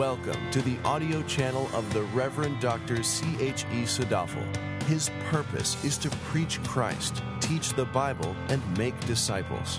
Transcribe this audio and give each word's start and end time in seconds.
Welcome 0.00 0.50
to 0.52 0.62
the 0.62 0.78
audio 0.82 1.22
channel 1.24 1.68
of 1.74 1.92
the 1.92 2.04
Reverend 2.04 2.58
Dr. 2.58 3.02
C.H.E. 3.02 3.82
Sadaphal. 3.82 4.46
His 4.84 5.10
purpose 5.28 5.84
is 5.84 5.98
to 5.98 6.08
preach 6.24 6.58
Christ, 6.62 7.22
teach 7.40 7.74
the 7.74 7.84
Bible, 7.84 8.34
and 8.48 8.62
make 8.78 8.98
disciples. 9.00 9.78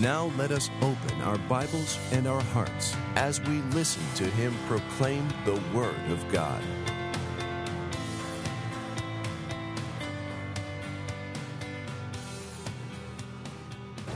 Now 0.00 0.32
let 0.36 0.50
us 0.50 0.70
open 0.82 1.20
our 1.22 1.38
Bibles 1.48 2.00
and 2.10 2.26
our 2.26 2.42
hearts 2.46 2.96
as 3.14 3.40
we 3.42 3.60
listen 3.70 4.02
to 4.16 4.24
him 4.24 4.52
proclaim 4.66 5.28
the 5.44 5.62
Word 5.72 6.10
of 6.10 6.28
God. 6.32 6.64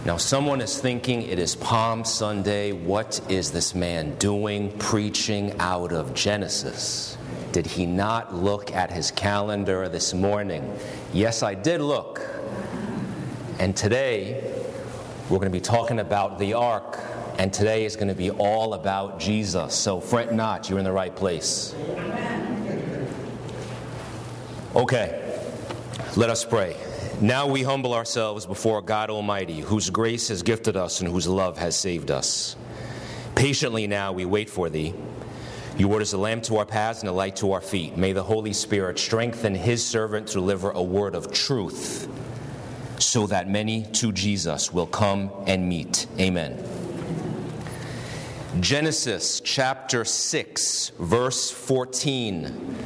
Now, 0.04 0.18
someone 0.18 0.60
is 0.60 0.78
thinking 0.78 1.22
it 1.22 1.38
is 1.38 1.56
Palm 1.56 2.04
Sunday. 2.04 2.72
What 2.72 3.22
is 3.30 3.52
this 3.52 3.74
man 3.74 4.14
doing 4.16 4.70
preaching 4.76 5.58
out 5.58 5.92
of 5.92 6.12
Genesis? 6.12 7.16
Did 7.52 7.64
he 7.64 7.86
not 7.86 8.34
look 8.34 8.70
at 8.72 8.92
his 8.92 9.10
calendar 9.10 9.88
this 9.88 10.12
morning? 10.12 10.78
Yes, 11.14 11.42
I 11.42 11.54
did 11.54 11.80
look. 11.80 12.20
And 13.58 13.74
today, 13.74 14.42
we're 15.30 15.38
going 15.38 15.50
to 15.50 15.58
be 15.58 15.62
talking 15.62 16.00
about 16.00 16.38
the 16.38 16.52
ark. 16.52 17.00
And 17.38 17.50
today 17.50 17.86
is 17.86 17.96
going 17.96 18.08
to 18.08 18.14
be 18.14 18.30
all 18.30 18.74
about 18.74 19.18
Jesus. 19.18 19.74
So 19.74 20.00
fret 20.00 20.34
not, 20.34 20.68
you're 20.68 20.78
in 20.78 20.84
the 20.84 20.92
right 20.92 21.16
place. 21.16 21.74
Okay, 24.76 25.40
let 26.14 26.28
us 26.28 26.44
pray. 26.44 26.76
Now 27.20 27.46
we 27.46 27.62
humble 27.62 27.94
ourselves 27.94 28.44
before 28.44 28.82
God 28.82 29.08
Almighty, 29.08 29.60
whose 29.60 29.88
grace 29.88 30.28
has 30.28 30.42
gifted 30.42 30.76
us 30.76 31.00
and 31.00 31.08
whose 31.08 31.28
love 31.28 31.56
has 31.58 31.76
saved 31.76 32.10
us. 32.10 32.56
Patiently 33.36 33.86
now 33.86 34.12
we 34.12 34.24
wait 34.24 34.50
for 34.50 34.68
thee. 34.68 34.92
You 35.78 35.88
word 35.88 36.02
is 36.02 36.12
a 36.12 36.18
lamp 36.18 36.42
to 36.44 36.56
our 36.56 36.66
paths 36.66 37.00
and 37.00 37.08
a 37.08 37.12
light 37.12 37.36
to 37.36 37.52
our 37.52 37.60
feet. 37.60 37.96
May 37.96 38.12
the 38.12 38.22
Holy 38.22 38.52
Spirit 38.52 38.98
strengthen 38.98 39.54
his 39.54 39.84
servant 39.84 40.26
to 40.28 40.34
deliver 40.34 40.70
a 40.70 40.82
word 40.82 41.14
of 41.14 41.32
truth 41.32 42.08
so 42.98 43.26
that 43.28 43.48
many 43.48 43.84
to 43.92 44.12
Jesus 44.12 44.72
will 44.72 44.86
come 44.86 45.30
and 45.46 45.68
meet. 45.68 46.06
Amen. 46.18 46.62
Genesis 48.60 49.40
chapter 49.40 50.04
6, 50.04 50.92
verse 50.98 51.50
14. 51.50 52.76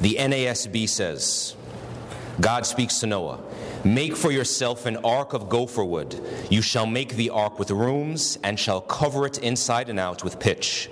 The 0.00 0.14
NASB 0.14 0.88
says, 0.88 1.56
God 2.40 2.64
speaks 2.64 3.00
to 3.00 3.06
Noah. 3.06 3.40
Make 3.84 4.14
for 4.14 4.30
yourself 4.30 4.84
an 4.84 4.98
ark 4.98 5.32
of 5.32 5.48
gopher 5.48 5.84
wood. 5.84 6.20
You 6.50 6.60
shall 6.60 6.84
make 6.84 7.14
the 7.14 7.30
ark 7.30 7.58
with 7.58 7.70
rooms, 7.70 8.38
and 8.42 8.60
shall 8.60 8.82
cover 8.82 9.24
it 9.24 9.38
inside 9.38 9.88
and 9.88 9.98
out 9.98 10.22
with 10.22 10.38
pitch. 10.38 10.90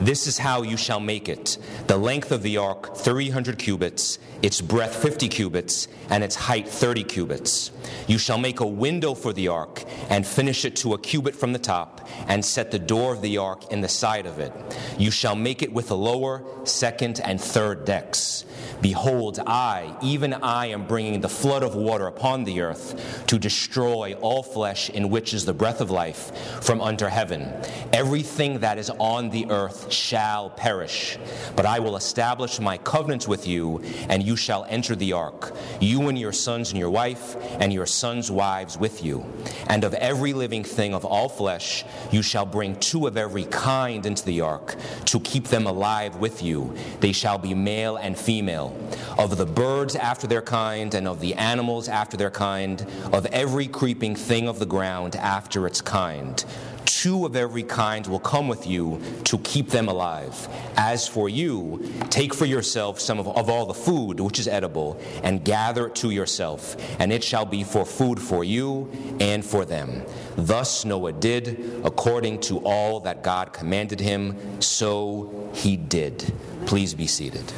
This 0.00 0.26
is 0.26 0.38
how 0.38 0.62
you 0.62 0.78
shall 0.78 1.00
make 1.00 1.28
it. 1.28 1.58
The 1.86 1.98
length 1.98 2.32
of 2.32 2.42
the 2.42 2.56
ark, 2.56 2.96
300 2.96 3.58
cubits, 3.58 4.18
its 4.40 4.62
breadth, 4.62 4.96
50 4.96 5.28
cubits, 5.28 5.88
and 6.08 6.24
its 6.24 6.34
height, 6.34 6.66
30 6.66 7.04
cubits. 7.04 7.70
You 8.06 8.16
shall 8.16 8.38
make 8.38 8.60
a 8.60 8.66
window 8.66 9.12
for 9.12 9.34
the 9.34 9.48
ark, 9.48 9.84
and 10.08 10.26
finish 10.26 10.64
it 10.64 10.76
to 10.76 10.94
a 10.94 10.98
cubit 10.98 11.36
from 11.36 11.52
the 11.52 11.58
top, 11.58 12.08
and 12.28 12.42
set 12.42 12.70
the 12.70 12.78
door 12.78 13.12
of 13.12 13.20
the 13.20 13.36
ark 13.36 13.70
in 13.70 13.82
the 13.82 13.88
side 13.88 14.24
of 14.24 14.38
it. 14.38 14.54
You 14.98 15.10
shall 15.10 15.36
make 15.36 15.60
it 15.60 15.74
with 15.74 15.88
the 15.88 15.96
lower, 15.98 16.42
second, 16.64 17.20
and 17.22 17.38
third 17.38 17.84
decks. 17.84 18.46
Behold, 18.82 19.38
I, 19.46 19.94
even 20.02 20.32
I, 20.32 20.66
am 20.66 20.86
bringing 20.86 21.20
the 21.20 21.28
flood 21.28 21.62
of 21.62 21.74
water 21.74 22.06
upon 22.06 22.44
the 22.44 22.62
earth 22.62 23.24
to 23.26 23.38
destroy 23.38 24.14
all 24.20 24.42
flesh 24.42 24.88
in 24.88 25.10
which 25.10 25.34
is 25.34 25.44
the 25.44 25.52
breath 25.52 25.80
of 25.80 25.90
life 25.90 26.34
from 26.62 26.80
under 26.80 27.08
heaven. 27.08 27.52
Everything 27.92 28.60
that 28.60 28.78
is 28.78 28.90
on 28.98 29.28
the 29.30 29.50
earth 29.50 29.92
shall 29.92 30.50
perish. 30.50 31.18
But 31.56 31.66
I 31.66 31.78
will 31.80 31.96
establish 31.96 32.58
my 32.58 32.78
covenant 32.78 33.28
with 33.28 33.46
you, 33.46 33.82
and 34.08 34.22
you 34.22 34.36
shall 34.36 34.64
enter 34.68 34.96
the 34.96 35.12
ark, 35.12 35.54
you 35.80 36.08
and 36.08 36.18
your 36.18 36.32
sons 36.32 36.70
and 36.70 36.78
your 36.78 36.90
wife, 36.90 37.36
and 37.60 37.72
your 37.72 37.86
sons' 37.86 38.30
wives 38.30 38.78
with 38.78 39.04
you. 39.04 39.26
And 39.68 39.84
of 39.84 39.92
every 39.94 40.32
living 40.32 40.64
thing 40.64 40.94
of 40.94 41.04
all 41.04 41.28
flesh, 41.28 41.84
you 42.10 42.22
shall 42.22 42.46
bring 42.46 42.76
two 42.76 43.06
of 43.06 43.16
every 43.16 43.44
kind 43.44 44.06
into 44.06 44.24
the 44.24 44.40
ark, 44.40 44.76
to 45.06 45.20
keep 45.20 45.48
them 45.48 45.66
alive 45.66 46.16
with 46.16 46.42
you. 46.42 46.74
They 47.00 47.12
shall 47.12 47.36
be 47.36 47.52
male 47.54 47.96
and 47.96 48.18
female 48.18 48.69
of 49.18 49.36
the 49.36 49.46
birds 49.46 49.96
after 49.96 50.26
their 50.26 50.42
kind, 50.42 50.94
and 50.94 51.06
of 51.06 51.20
the 51.20 51.34
animals 51.34 51.88
after 51.88 52.16
their 52.16 52.30
kind, 52.30 52.86
of 53.12 53.26
every 53.26 53.66
creeping 53.66 54.14
thing 54.14 54.48
of 54.48 54.58
the 54.58 54.66
ground 54.66 55.16
after 55.16 55.66
its 55.66 55.80
kind. 55.80 56.44
Two 56.86 57.24
of 57.24 57.36
every 57.36 57.62
kind 57.62 58.06
will 58.06 58.18
come 58.18 58.48
with 58.48 58.66
you 58.66 59.00
to 59.24 59.38
keep 59.38 59.68
them 59.68 59.88
alive. 59.88 60.48
As 60.76 61.06
for 61.06 61.28
you, 61.28 61.88
take 62.10 62.34
for 62.34 62.46
yourself 62.46 63.00
some 63.00 63.18
of, 63.18 63.28
of 63.28 63.48
all 63.48 63.64
the 63.64 63.74
food 63.74 64.20
which 64.20 64.38
is 64.38 64.48
edible, 64.48 65.00
and 65.22 65.44
gather 65.44 65.86
it 65.86 65.94
to 65.96 66.10
yourself, 66.10 66.76
and 66.98 67.12
it 67.12 67.22
shall 67.22 67.46
be 67.46 67.64
for 67.64 67.84
food 67.86 68.20
for 68.20 68.44
you 68.44 68.90
and 69.20 69.44
for 69.44 69.64
them. 69.64 70.02
Thus 70.36 70.84
Noah 70.84 71.12
did, 71.12 71.80
according 71.84 72.40
to 72.42 72.58
all 72.58 73.00
that 73.00 73.22
God 73.22 73.52
commanded 73.52 74.00
him, 74.00 74.60
so 74.60 75.50
he 75.54 75.76
did. 75.76 76.32
Please 76.66 76.94
be 76.94 77.06
seated. 77.06 77.52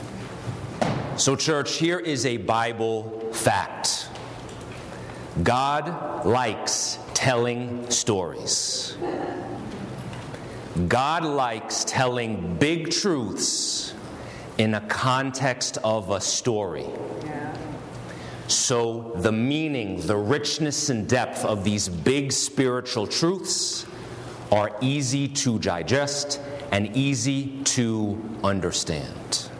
So, 1.22 1.36
church, 1.36 1.74
here 1.74 2.00
is 2.00 2.26
a 2.26 2.36
Bible 2.36 3.30
fact 3.32 4.08
God 5.44 6.26
likes 6.26 6.98
telling 7.14 7.88
stories. 7.92 8.96
God 10.88 11.22
likes 11.22 11.84
telling 11.84 12.56
big 12.56 12.90
truths 12.90 13.94
in 14.58 14.74
a 14.74 14.80
context 14.80 15.78
of 15.84 16.10
a 16.10 16.20
story. 16.20 16.88
So, 18.48 19.12
the 19.14 19.30
meaning, 19.30 20.04
the 20.04 20.16
richness, 20.16 20.90
and 20.90 21.08
depth 21.08 21.44
of 21.44 21.62
these 21.62 21.88
big 21.88 22.32
spiritual 22.32 23.06
truths 23.06 23.86
are 24.50 24.76
easy 24.80 25.28
to 25.28 25.60
digest 25.60 26.40
and 26.72 26.96
easy 26.96 27.62
to 27.62 28.20
understand. 28.42 29.51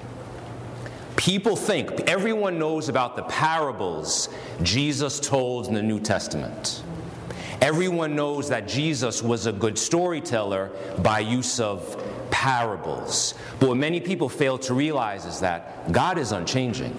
People 1.23 1.55
think, 1.55 2.11
everyone 2.11 2.59
knows 2.59 2.89
about 2.89 3.15
the 3.15 3.23
parables 3.23 4.29
Jesus 4.65 5.21
told 5.21 5.69
in 5.69 5.75
the 5.75 5.81
New 5.81 6.01
Testament. 6.01 6.83
Everyone 7.61 8.17
knows 8.17 8.49
that 8.49 8.67
Jesus 8.67 9.23
was 9.23 9.47
a 9.47 9.53
good 9.53 9.79
storyteller 9.79 10.73
by 10.99 11.21
use 11.21 11.61
of 11.61 11.97
parables. 12.33 13.35
But 13.61 13.69
what 13.69 13.77
many 13.77 14.01
people 14.01 14.29
fail 14.29 14.59
to 14.59 14.75
realize 14.75 15.25
is 15.25 15.39
that 15.39 15.93
God 15.93 16.19
is 16.19 16.33
unchanging. 16.33 16.93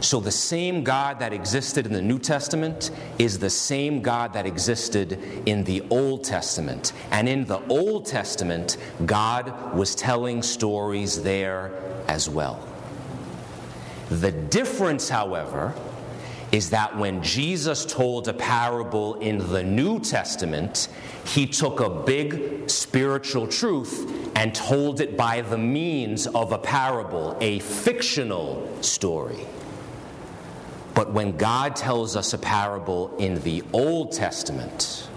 So 0.00 0.18
the 0.18 0.32
same 0.32 0.82
God 0.82 1.18
that 1.18 1.34
existed 1.34 1.84
in 1.84 1.92
the 1.92 2.00
New 2.00 2.18
Testament 2.18 2.92
is 3.18 3.38
the 3.38 3.50
same 3.50 4.00
God 4.00 4.32
that 4.32 4.46
existed 4.46 5.20
in 5.44 5.64
the 5.64 5.82
Old 5.90 6.24
Testament. 6.24 6.94
And 7.10 7.28
in 7.28 7.44
the 7.44 7.60
Old 7.68 8.06
Testament, 8.06 8.78
God 9.04 9.74
was 9.74 9.94
telling 9.94 10.42
stories 10.42 11.22
there 11.22 11.72
as 12.08 12.26
well. 12.26 12.66
The 14.10 14.30
difference, 14.30 15.08
however, 15.08 15.74
is 16.52 16.70
that 16.70 16.96
when 16.96 17.22
Jesus 17.22 17.84
told 17.84 18.28
a 18.28 18.32
parable 18.32 19.16
in 19.16 19.38
the 19.50 19.64
New 19.64 19.98
Testament, 19.98 20.88
he 21.24 21.46
took 21.46 21.80
a 21.80 21.90
big 21.90 22.70
spiritual 22.70 23.48
truth 23.48 24.30
and 24.36 24.54
told 24.54 25.00
it 25.00 25.16
by 25.16 25.40
the 25.40 25.58
means 25.58 26.26
of 26.28 26.52
a 26.52 26.58
parable, 26.58 27.36
a 27.40 27.58
fictional 27.58 28.66
story. 28.80 29.44
But 30.94 31.12
when 31.12 31.36
God 31.36 31.76
tells 31.76 32.16
us 32.16 32.32
a 32.32 32.38
parable 32.38 33.14
in 33.18 33.42
the 33.42 33.62
Old 33.72 34.12
Testament, 34.12 35.08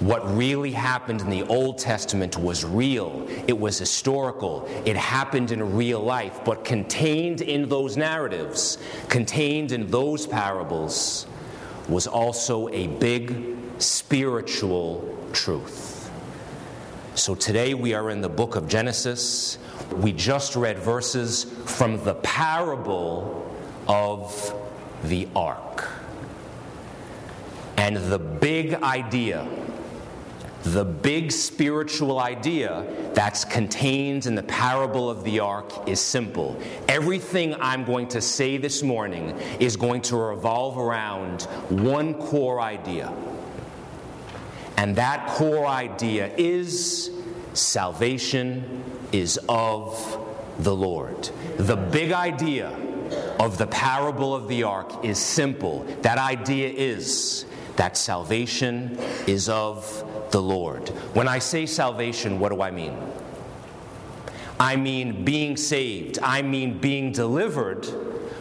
what 0.00 0.36
really 0.36 0.72
happened 0.72 1.22
in 1.22 1.30
the 1.30 1.44
Old 1.44 1.78
Testament 1.78 2.36
was 2.36 2.64
real. 2.64 3.26
It 3.48 3.58
was 3.58 3.78
historical. 3.78 4.68
It 4.84 4.94
happened 4.94 5.52
in 5.52 5.74
real 5.74 6.00
life. 6.00 6.40
But 6.44 6.66
contained 6.66 7.40
in 7.40 7.68
those 7.68 7.96
narratives, 7.96 8.76
contained 9.08 9.72
in 9.72 9.90
those 9.90 10.26
parables, 10.26 11.26
was 11.88 12.06
also 12.06 12.68
a 12.68 12.88
big 12.88 13.56
spiritual 13.78 15.16
truth. 15.32 16.10
So 17.14 17.34
today 17.34 17.72
we 17.72 17.94
are 17.94 18.10
in 18.10 18.20
the 18.20 18.28
book 18.28 18.54
of 18.56 18.68
Genesis. 18.68 19.56
We 19.92 20.12
just 20.12 20.56
read 20.56 20.78
verses 20.78 21.44
from 21.64 22.04
the 22.04 22.16
parable 22.16 23.50
of 23.88 24.54
the 25.04 25.26
ark. 25.34 25.88
And 27.78 27.96
the 27.96 28.18
big 28.18 28.74
idea 28.74 29.48
the 30.72 30.84
big 30.84 31.30
spiritual 31.30 32.18
idea 32.18 32.84
that's 33.14 33.44
contained 33.44 34.26
in 34.26 34.34
the 34.34 34.42
parable 34.42 35.08
of 35.08 35.22
the 35.22 35.38
ark 35.38 35.88
is 35.88 36.00
simple. 36.00 36.60
Everything 36.88 37.54
I'm 37.60 37.84
going 37.84 38.08
to 38.08 38.20
say 38.20 38.56
this 38.56 38.82
morning 38.82 39.30
is 39.60 39.76
going 39.76 40.02
to 40.02 40.16
revolve 40.16 40.76
around 40.76 41.42
one 41.68 42.14
core 42.14 42.60
idea. 42.60 43.12
And 44.76 44.96
that 44.96 45.28
core 45.28 45.66
idea 45.66 46.32
is 46.36 47.12
salvation 47.52 48.82
is 49.12 49.38
of 49.48 50.20
the 50.58 50.74
Lord. 50.74 51.30
The 51.58 51.76
big 51.76 52.10
idea 52.10 52.70
of 53.38 53.56
the 53.56 53.68
parable 53.68 54.34
of 54.34 54.48
the 54.48 54.64
ark 54.64 55.04
is 55.04 55.20
simple. 55.20 55.84
That 56.02 56.18
idea 56.18 56.68
is 56.70 57.44
that 57.76 57.96
salvation 57.96 58.98
is 59.26 59.48
of 59.48 60.02
the 60.36 60.42
Lord. 60.42 60.90
When 61.14 61.28
I 61.28 61.38
say 61.38 61.64
salvation, 61.64 62.38
what 62.38 62.50
do 62.50 62.60
I 62.60 62.70
mean? 62.70 62.94
I 64.60 64.76
mean 64.76 65.24
being 65.24 65.56
saved. 65.56 66.18
I 66.22 66.42
mean 66.42 66.76
being 66.78 67.10
delivered 67.10 67.86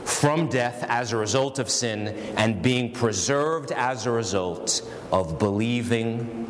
from 0.03 0.49
death 0.49 0.83
as 0.89 1.13
a 1.13 1.17
result 1.17 1.57
of 1.57 1.69
sin 1.69 2.09
and 2.35 2.61
being 2.61 2.91
preserved 2.91 3.71
as 3.71 4.05
a 4.05 4.11
result 4.11 4.81
of 5.13 5.39
believing 5.39 6.45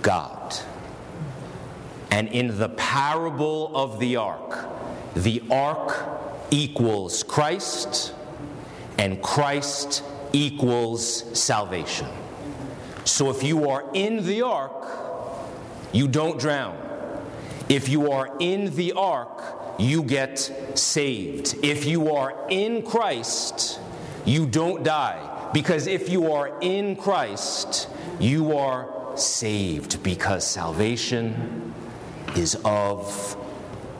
God. 0.00 0.56
And 2.10 2.28
in 2.28 2.56
the 2.56 2.70
parable 2.70 3.76
of 3.76 4.00
the 4.00 4.16
ark, 4.16 4.70
the 5.14 5.42
ark 5.50 6.48
equals 6.50 7.24
Christ, 7.24 8.14
and 8.96 9.22
Christ 9.22 10.02
equals 10.32 11.38
salvation. 11.38 12.08
So 13.04 13.30
if 13.30 13.42
you 13.42 13.68
are 13.68 13.84
in 13.94 14.24
the 14.24 14.42
ark, 14.42 14.86
you 15.92 16.08
don't 16.08 16.38
drown. 16.38 16.76
If 17.68 17.88
you 17.88 18.10
are 18.12 18.34
in 18.38 18.74
the 18.76 18.92
ark, 18.92 19.76
you 19.78 20.02
get 20.02 20.38
saved. 20.74 21.56
If 21.62 21.84
you 21.84 22.10
are 22.14 22.34
in 22.48 22.82
Christ, 22.82 23.80
you 24.24 24.46
don't 24.46 24.82
die. 24.82 25.50
Because 25.52 25.86
if 25.86 26.08
you 26.08 26.32
are 26.32 26.58
in 26.60 26.96
Christ, 26.96 27.88
you 28.18 28.56
are 28.56 29.16
saved. 29.16 30.02
Because 30.02 30.46
salvation 30.46 31.74
is 32.36 32.56
of 32.64 33.36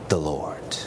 the 0.09 0.17
Lord. 0.19 0.77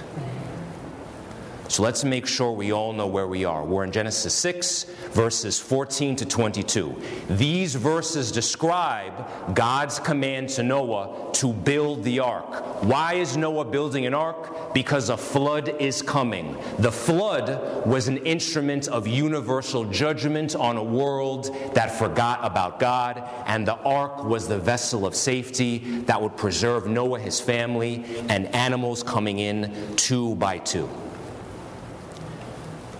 So 1.73 1.83
let's 1.83 2.05
make 2.05 2.27
sure 2.27 2.53
we 2.53 2.71
all 2.71 2.93
know 2.93 3.07
where 3.07 3.27
we 3.27 3.47
are. 3.47 3.65
We're 3.65 3.85
in 3.85 3.93
Genesis 3.93 4.35
6, 4.35 4.85
verses 5.13 5.59
14 5.59 6.17
to 6.17 6.27
22. 6.27 6.95
These 7.31 7.77
verses 7.77 8.31
describe 8.31 9.55
God's 9.55 9.99
command 9.99 10.51
to 10.51 10.63
Noah 10.63 11.33
to 11.33 11.51
build 11.51 12.05
the 12.05 12.21
ark. 12.21 12.83
Why 12.85 13.15
is 13.15 13.39
Noah 13.39 13.65
building 13.65 14.05
an 14.05 14.13
ark? 14.13 14.75
Because 14.75 15.09
a 15.09 15.17
flood 15.17 15.75
is 15.81 16.03
coming. 16.03 16.59
The 16.79 16.93
flood 16.93 17.87
was 17.87 18.07
an 18.07 18.19
instrument 18.19 18.89
of 18.89 19.07
universal 19.07 19.87
judgment 19.87 20.55
on 20.55 20.77
a 20.77 20.85
world 20.85 21.57
that 21.73 21.91
forgot 21.91 22.41
about 22.43 22.81
God, 22.81 23.27
and 23.47 23.67
the 23.67 23.77
ark 23.77 24.25
was 24.25 24.47
the 24.47 24.59
vessel 24.59 25.07
of 25.07 25.15
safety 25.15 25.79
that 26.01 26.21
would 26.21 26.37
preserve 26.37 26.87
Noah, 26.87 27.19
his 27.19 27.41
family, 27.41 28.05
and 28.29 28.55
animals 28.55 29.03
coming 29.03 29.39
in 29.39 29.97
two 29.97 30.35
by 30.35 30.59
two. 30.59 30.87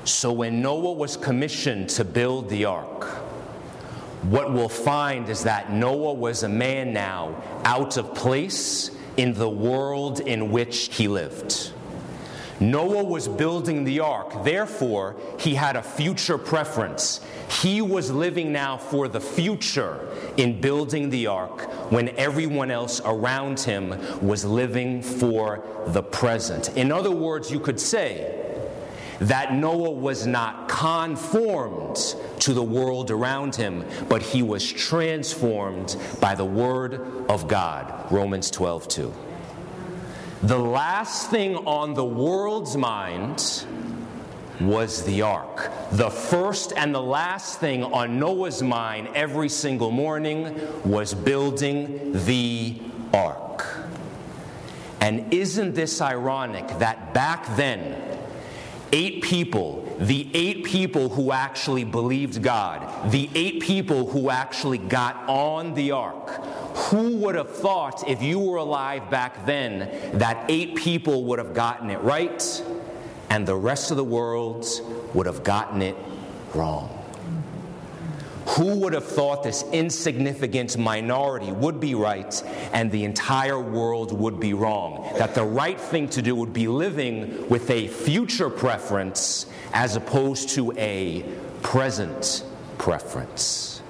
So 0.05 0.33
when 0.33 0.63
Noah 0.63 0.93
was 0.93 1.17
commissioned 1.17 1.89
to 1.91 2.05
build 2.05 2.49
the 2.49 2.65
ark, 2.65 3.05
what 4.23 4.53
we'll 4.53 4.69
find 4.69 5.29
is 5.29 5.45
that 5.45 5.73
Noah 5.73 6.15
was 6.15 6.43
a 6.43 6.49
man 6.49 6.93
now 6.93 7.41
out 7.65 7.97
of 7.97 8.15
place 8.15 8.91
in 9.17 9.35
the 9.35 9.49
world 9.49 10.21
in 10.21 10.51
which 10.51 10.95
he 10.95 11.07
lived. 11.07 11.73
Noah 12.59 13.03
was 13.03 13.27
building 13.27 13.83
the 13.83 14.01
ark, 14.01 14.45
therefore, 14.45 15.17
he 15.39 15.55
had 15.55 15.75
a 15.75 15.83
future 15.83 16.39
preference. 16.39 17.21
He 17.61 17.83
was 17.83 18.11
living 18.11 18.53
now 18.53 18.77
for 18.77 19.09
the 19.09 19.21
future 19.21 20.09
in 20.37 20.61
building 20.61 21.11
the 21.11 21.27
ark 21.27 21.63
when 21.91 22.11
everyone 22.11 22.71
else 22.71 23.01
around 23.05 23.59
him 23.59 23.91
was 24.25 24.45
living 24.45 25.03
for 25.03 25.65
the 25.89 26.03
present. 26.03 26.77
In 26.77 26.93
other 26.93 27.11
words, 27.11 27.51
you 27.51 27.59
could 27.59 27.81
say, 27.81 28.39
that 29.23 29.55
Noah 29.55 29.91
was 29.91 30.27
not 30.27 30.69
conformed 30.69 31.97
to 32.41 32.53
the 32.53 32.63
world 32.63 33.11
around 33.11 33.55
him, 33.55 33.85
but 34.09 34.21
he 34.21 34.43
was 34.43 34.71
transformed 34.71 35.97
by 36.21 36.35
the 36.35 36.45
word 36.45 36.95
of 37.29 37.47
God. 37.47 38.11
Romans 38.11 38.51
12, 38.51 38.89
2. 38.89 39.15
The 40.43 40.59
last 40.59 41.31
thing 41.31 41.55
on 41.55 41.95
the 41.95 42.05
world's 42.05 42.77
mind 42.77 43.65
was 44.61 45.05
the 45.05 45.23
ark. 45.23 45.71
The 45.93 46.11
first 46.11 46.73
and 46.77 46.93
the 46.93 47.03
last 47.03 47.61
thing 47.61 47.85
on 47.85 48.19
Noah's 48.19 48.61
mind 48.61 49.09
every 49.15 49.49
single 49.49 49.93
morning 49.93 50.59
was 50.85 51.15
building 51.15 52.25
the 52.25 52.77
ark. 53.15 53.65
And 55.01 55.33
isn't 55.33 55.75
this 55.75 56.01
ironic 56.01 56.67
that 56.79 57.15
back 57.15 57.57
then, 57.57 58.13
eight 58.93 59.23
people, 59.23 59.97
the 59.99 60.29
eight 60.35 60.65
people 60.65 61.09
who 61.09 61.33
actually 61.33 61.85
believed 61.85 62.43
God, 62.43 63.11
the 63.11 63.29
eight 63.35 63.63
people 63.63 64.07
who 64.07 64.31
actually 64.31 64.79
got 64.79 65.29
on 65.29 65.75
the 65.75 65.93
ark. 65.93 66.29
Who 66.91 67.17
would 67.19 67.35
have 67.35 67.51
thought, 67.51 68.09
if 68.09 68.23
you 68.23 68.39
were 68.39 68.59
alive 68.59 69.11
back 69.11 69.47
then, 69.47 69.91
that 70.19 70.45
eight 70.49 70.77
people 70.77 71.25
would 71.25 71.39
have 71.39 71.55
gotten 71.55 71.91
it 71.91 72.01
right 72.01 72.63
and 73.31 73.47
the 73.47 73.57
rest 73.57 73.91
of 73.91 73.97
the 73.97 74.05
world 74.05 74.67
would 75.15 75.27
have 75.27 75.43
gotten 75.43 75.81
it 75.83 75.97
wrong? 76.55 77.02
Who 78.49 78.81
would 78.81 78.93
have 78.93 79.05
thought 79.05 79.43
this 79.43 79.65
insignificant 79.73 80.77
minority 80.77 81.53
would 81.53 81.81
be 81.81 81.95
right 81.95 82.43
and 82.73 82.91
the 82.91 83.05
entire 83.05 83.59
world 83.59 84.13
would 84.19 84.41
be 84.41 84.53
wrong? 84.53 85.11
That 85.17 85.35
the 85.35 85.45
right 85.45 85.81
thing 85.81 86.09
to 86.11 86.23
do 86.23 86.35
would 86.35 86.53
be 86.53 86.69
living 86.69 87.49
with 87.49 87.71
a 87.71 87.89
future 87.89 88.51
preference 88.51 89.47
as 89.73 89.97
opposed 89.97 90.51
to 90.51 90.73
a 90.77 91.25
present 91.63 92.45
preference. 92.79 93.81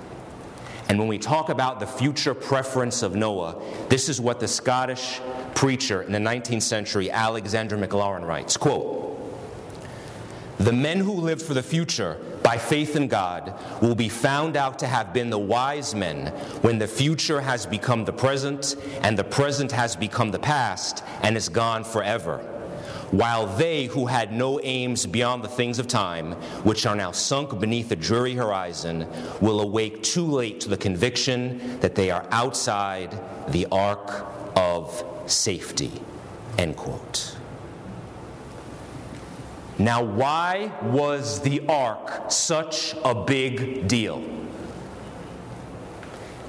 And 0.88 0.99
when 0.99 1.08
we 1.08 1.19
talk 1.19 1.49
about 1.49 1.81
the 1.81 1.87
future 1.87 2.34
preference 2.34 3.02
of 3.02 3.14
Noah, 3.14 3.60
this 3.88 4.10
is 4.10 4.20
what 4.20 4.40
the 4.40 4.49
Scottish 4.49 5.20
preacher 5.54 6.02
in 6.02 6.12
the 6.12 6.19
19th 6.19 6.62
century, 6.62 7.10
Alexander 7.10 7.78
Maclaren, 7.78 8.26
writes 8.26 8.56
quote, 8.58 9.19
The 10.58 10.72
men 10.72 10.99
who 10.99 11.12
lived 11.12 11.40
for 11.40 11.54
the 11.54 11.62
future 11.62 12.19
by 12.43 12.59
faith 12.59 12.97
in 12.97 13.09
God 13.09 13.55
will 13.81 13.95
be 13.95 14.09
found 14.09 14.57
out 14.57 14.78
to 14.81 14.87
have 14.87 15.12
been 15.12 15.31
the 15.31 15.38
wise 15.38 15.95
men 15.95 16.26
when 16.62 16.78
the 16.78 16.87
future 16.87 17.40
has 17.40 17.66
become 17.66 18.05
the 18.05 18.12
present 18.12 18.76
and 19.02 19.19
the 19.19 19.25
present 19.25 19.71
has 19.73 19.97
become 19.97 20.31
the 20.31 20.38
past 20.38 21.05
and 21.23 21.37
is 21.37 21.49
gone 21.49 21.85
forever. 21.85 22.38
While 23.12 23.47
they 23.47 23.87
who 23.87 24.07
had 24.07 24.33
no 24.33 24.59
aims 24.62 25.05
beyond 25.05 25.45
the 25.45 25.49
things 25.49 25.78
of 25.78 25.87
time, 25.87 26.33
which 26.64 26.87
are 26.87 26.97
now 26.97 27.12
sunk 27.12 27.61
beneath 27.61 27.90
the 27.90 27.97
dreary 27.97 28.35
horizon, 28.35 29.07
will 29.43 29.61
awake 29.61 30.02
too 30.02 30.25
late 30.25 30.61
to 30.61 30.71
the 30.71 30.78
conviction 30.78 31.78
that 31.81 31.95
they 31.95 32.11
are 32.11 32.26
outside 32.31 33.19
the 33.49 33.66
ark 33.71 34.25
of 34.57 35.05
safety. 35.26 35.93
End 36.57 36.75
quote. 36.76 37.37
Now, 39.83 40.05
why 40.05 40.71
was 40.81 41.41
the 41.41 41.67
ark 41.69 42.31
such 42.31 42.95
a 43.05 43.17
big 43.17 43.89
deal? 43.89 44.23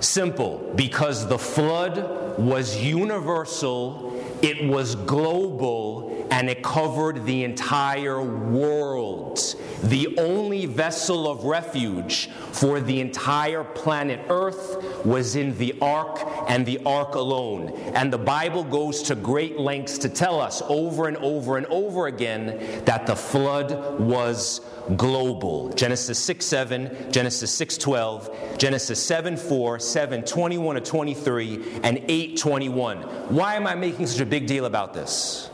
Simple, 0.02 0.72
because 0.76 1.28
the 1.28 1.40
flood 1.40 2.38
was 2.38 2.78
universal, 2.78 4.24
it 4.44 4.62
was 4.68 4.96
global, 4.96 6.28
and 6.30 6.50
it 6.50 6.62
covered 6.62 7.26
the 7.26 7.46
entire 7.46 8.22
world. 8.22 9.40
The 9.84 10.18
only 10.18 10.66
vessel 10.66 11.30
of 11.32 11.46
refuge 11.46 12.30
for 12.52 12.82
the 12.82 13.00
entire 13.00 13.64
planet 13.64 14.20
Earth 14.30 15.06
was 15.06 15.38
in 15.38 15.58
the 15.58 15.76
ark 15.82 16.20
and 16.50 16.66
the 16.66 16.80
ark 16.86 17.16
alone. 17.16 17.70
And 17.94 18.12
the 18.12 18.18
Bible 18.18 18.66
goes 18.66 19.02
to 19.04 19.16
great 19.16 19.60
lengths 19.60 19.98
to 20.00 20.10
tell 20.10 20.42
us 20.42 20.62
over 20.68 21.08
and 21.08 21.16
over 21.18 21.56
and 21.56 21.66
over 21.68 22.08
again 22.08 22.84
that 22.84 23.08
the 23.08 23.16
flood 23.16 24.00
was 24.00 24.60
global. 24.98 25.70
Genesis 25.70 26.20
6 26.20 26.46
7, 26.46 27.12
Genesis 27.12 27.52
6 27.52 27.78
12, 27.78 28.58
Genesis 28.58 29.02
7 29.02 29.38
4, 29.38 29.80
7 29.80 30.24
21 30.24 30.76
to 30.76 30.82
23, 30.82 31.80
and 31.84 32.04
8 32.08 32.38
21. 32.38 32.98
Why 33.34 33.56
am 33.56 33.68
I 33.68 33.76
making 33.76 34.08
such 34.08 34.20
a 34.20 34.26
big 34.34 34.48
deal 34.48 34.66
about 34.66 34.96
this? 34.96 35.52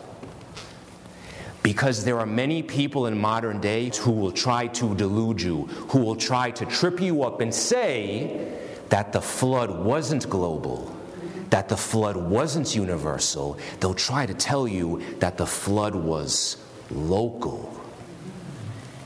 Because 1.64 2.06
there 2.06 2.18
are 2.18 2.26
many 2.26 2.64
people 2.64 3.08
in 3.08 3.20
modern 3.20 3.60
day 3.60 3.92
who 4.00 4.12
will 4.12 4.32
try 4.32 4.68
to 4.68 4.96
delude 4.96 5.42
you, 5.42 5.66
who 5.90 6.00
will 6.00 6.16
try 6.16 6.50
to 6.52 6.66
trip 6.66 7.02
you 7.02 7.24
up 7.26 7.42
and 7.42 7.54
say 7.54 8.58
that 8.88 9.12
the 9.12 9.20
flood 9.22 9.70
wasn't 9.84 10.30
global, 10.30 10.96
that 11.50 11.68
the 11.68 11.76
flood 11.76 12.16
wasn't 12.16 12.74
universal. 12.74 13.58
They'll 13.82 13.94
try 13.94 14.26
to 14.26 14.34
tell 14.34 14.66
you 14.66 15.04
that 15.20 15.36
the 15.36 15.46
flood 15.46 15.94
was 15.94 16.56
local. 16.90 17.76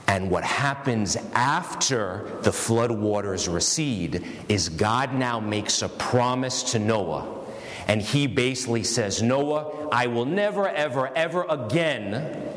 And 0.08 0.30
what 0.30 0.44
happens 0.44 1.18
after 1.34 2.30
the 2.44 2.54
flood 2.54 2.92
waters 2.92 3.48
recede 3.48 4.24
is 4.50 4.70
God 4.70 5.16
now 5.16 5.40
makes 5.40 5.82
a 5.82 5.90
promise 5.90 6.62
to 6.74 6.78
Noah. 6.78 7.43
And 7.88 8.02
he 8.02 8.28
basically 8.28 8.84
says, 8.84 9.22
Noah, 9.22 9.90
I 9.92 10.08
will 10.08 10.26
never, 10.26 10.68
ever, 10.68 11.16
ever 11.16 11.46
again 11.50 12.50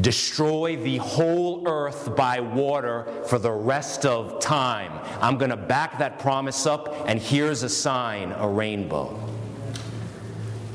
destroy 0.00 0.76
the 0.76 0.98
whole 0.98 1.66
earth 1.66 2.14
by 2.14 2.40
water 2.40 3.06
for 3.26 3.38
the 3.38 3.50
rest 3.50 4.06
of 4.06 4.40
time. 4.40 4.92
I'm 5.20 5.38
going 5.38 5.50
to 5.50 5.56
back 5.56 5.98
that 5.98 6.18
promise 6.18 6.66
up, 6.66 7.08
and 7.08 7.20
here's 7.20 7.62
a 7.62 7.68
sign 7.68 8.32
a 8.32 8.48
rainbow. 8.48 9.18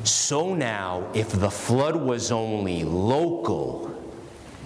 So 0.03 0.53
now, 0.53 1.09
if 1.13 1.31
the 1.31 1.49
flood 1.49 1.95
was 1.95 2.31
only 2.31 2.83
local, 2.83 3.89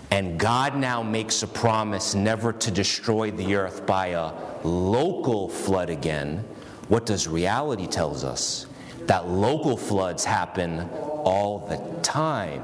and 0.09 0.39
God 0.39 0.75
now 0.75 1.03
makes 1.03 1.43
a 1.43 1.47
promise 1.47 2.15
never 2.15 2.53
to 2.53 2.71
destroy 2.71 3.29
the 3.29 3.55
earth 3.55 3.85
by 3.85 4.07
a 4.07 4.31
local 4.63 5.49
flood 5.49 5.89
again, 5.89 6.43
what 6.87 7.05
does 7.05 7.27
reality 7.27 7.85
tells 7.85 8.23
us? 8.23 8.66
That 9.07 9.27
local 9.27 9.77
floods 9.77 10.23
happen 10.23 10.81
all 11.23 11.67
the 11.67 12.01
time. 12.01 12.61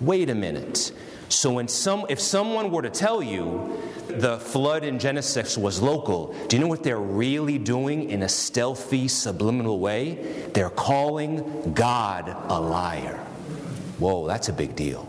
Wait 0.00 0.28
a 0.30 0.34
minute. 0.34 0.92
So 1.28 1.52
when 1.52 1.68
some, 1.68 2.06
if 2.08 2.20
someone 2.20 2.70
were 2.70 2.82
to 2.82 2.90
tell 2.90 3.22
you 3.22 3.82
the 4.08 4.38
flood 4.38 4.84
in 4.84 4.98
Genesis 4.98 5.58
was 5.58 5.82
local, 5.82 6.34
do 6.48 6.56
you 6.56 6.62
know 6.62 6.68
what 6.68 6.82
they're 6.82 6.98
really 6.98 7.58
doing 7.58 8.10
in 8.10 8.22
a 8.22 8.28
stealthy, 8.28 9.08
subliminal 9.08 9.78
way? 9.78 10.48
They're 10.54 10.70
calling 10.70 11.72
God 11.74 12.28
a 12.48 12.60
liar. 12.60 13.18
Whoa, 13.98 14.26
that's 14.26 14.48
a 14.48 14.52
big 14.52 14.76
deal. 14.76 15.08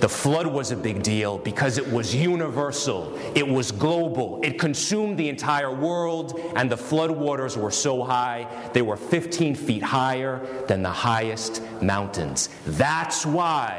The 0.00 0.08
flood 0.08 0.46
was 0.46 0.70
a 0.70 0.76
big 0.76 1.02
deal 1.02 1.36
because 1.36 1.76
it 1.76 1.86
was 1.92 2.14
universal, 2.14 3.18
it 3.34 3.46
was 3.46 3.70
global, 3.70 4.40
it 4.42 4.58
consumed 4.58 5.18
the 5.18 5.28
entire 5.28 5.70
world, 5.70 6.40
and 6.56 6.70
the 6.70 6.76
flood 6.76 7.10
waters 7.10 7.58
were 7.58 7.70
so 7.70 8.02
high, 8.02 8.46
they 8.72 8.80
were 8.80 8.96
15 8.96 9.54
feet 9.54 9.82
higher 9.82 10.40
than 10.68 10.82
the 10.82 10.90
highest 10.90 11.62
mountains. 11.82 12.48
That's 12.64 13.26
why 13.26 13.78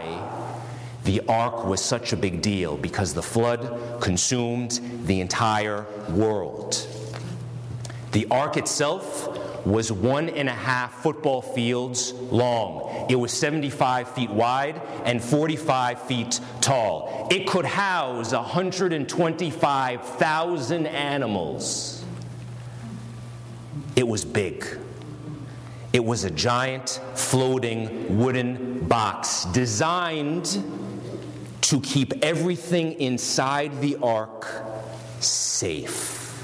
the 1.05 1.21
ark 1.27 1.65
was 1.65 1.83
such 1.83 2.13
a 2.13 2.17
big 2.17 2.43
deal 2.43 2.77
because 2.77 3.15
the 3.15 3.23
flood 3.23 3.99
consumed 3.99 4.79
the 5.05 5.21
entire 5.21 5.87
world. 6.09 6.87
The 8.11 8.27
ark 8.29 8.57
itself 8.57 9.50
was 9.65 9.91
one 9.91 10.29
and 10.29 10.47
a 10.49 10.53
half 10.53 11.03
football 11.03 11.41
fields 11.41 12.13
long. 12.13 13.07
It 13.09 13.15
was 13.15 13.33
75 13.33 14.11
feet 14.11 14.29
wide 14.29 14.79
and 15.05 15.23
45 15.23 16.01
feet 16.03 16.39
tall. 16.61 17.27
It 17.31 17.47
could 17.47 17.65
house 17.65 18.33
125,000 18.33 20.87
animals. 20.87 22.05
It 23.95 24.07
was 24.07 24.25
big. 24.25 24.65
It 25.93 26.03
was 26.03 26.23
a 26.23 26.31
giant 26.31 27.01
floating 27.15 28.17
wooden 28.17 28.87
box 28.87 29.45
designed 29.45 30.63
to 31.61 31.79
keep 31.81 32.13
everything 32.23 32.93
inside 32.93 33.81
the 33.81 33.97
ark 34.01 34.47
safe 35.19 36.43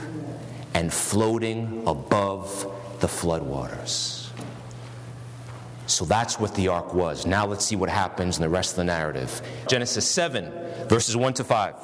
and 0.74 0.94
floating 0.94 1.84
above 1.88 2.72
the 3.00 3.08
floodwaters. 3.08 4.30
So 5.88 6.04
that's 6.06 6.40
what 6.40 6.54
the 6.56 6.68
ark 6.68 6.94
was. 6.94 7.26
Now 7.26 7.46
let's 7.46 7.66
see 7.66 7.76
what 7.76 7.90
happens 7.90 8.38
in 8.38 8.42
the 8.42 8.50
rest 8.50 8.72
of 8.72 8.78
the 8.78 8.84
narrative. 8.84 9.42
Genesis 9.68 10.10
7, 10.10 10.52
verses 10.88 11.16
1 11.16 11.34
to 11.36 11.44
5. 11.44 11.76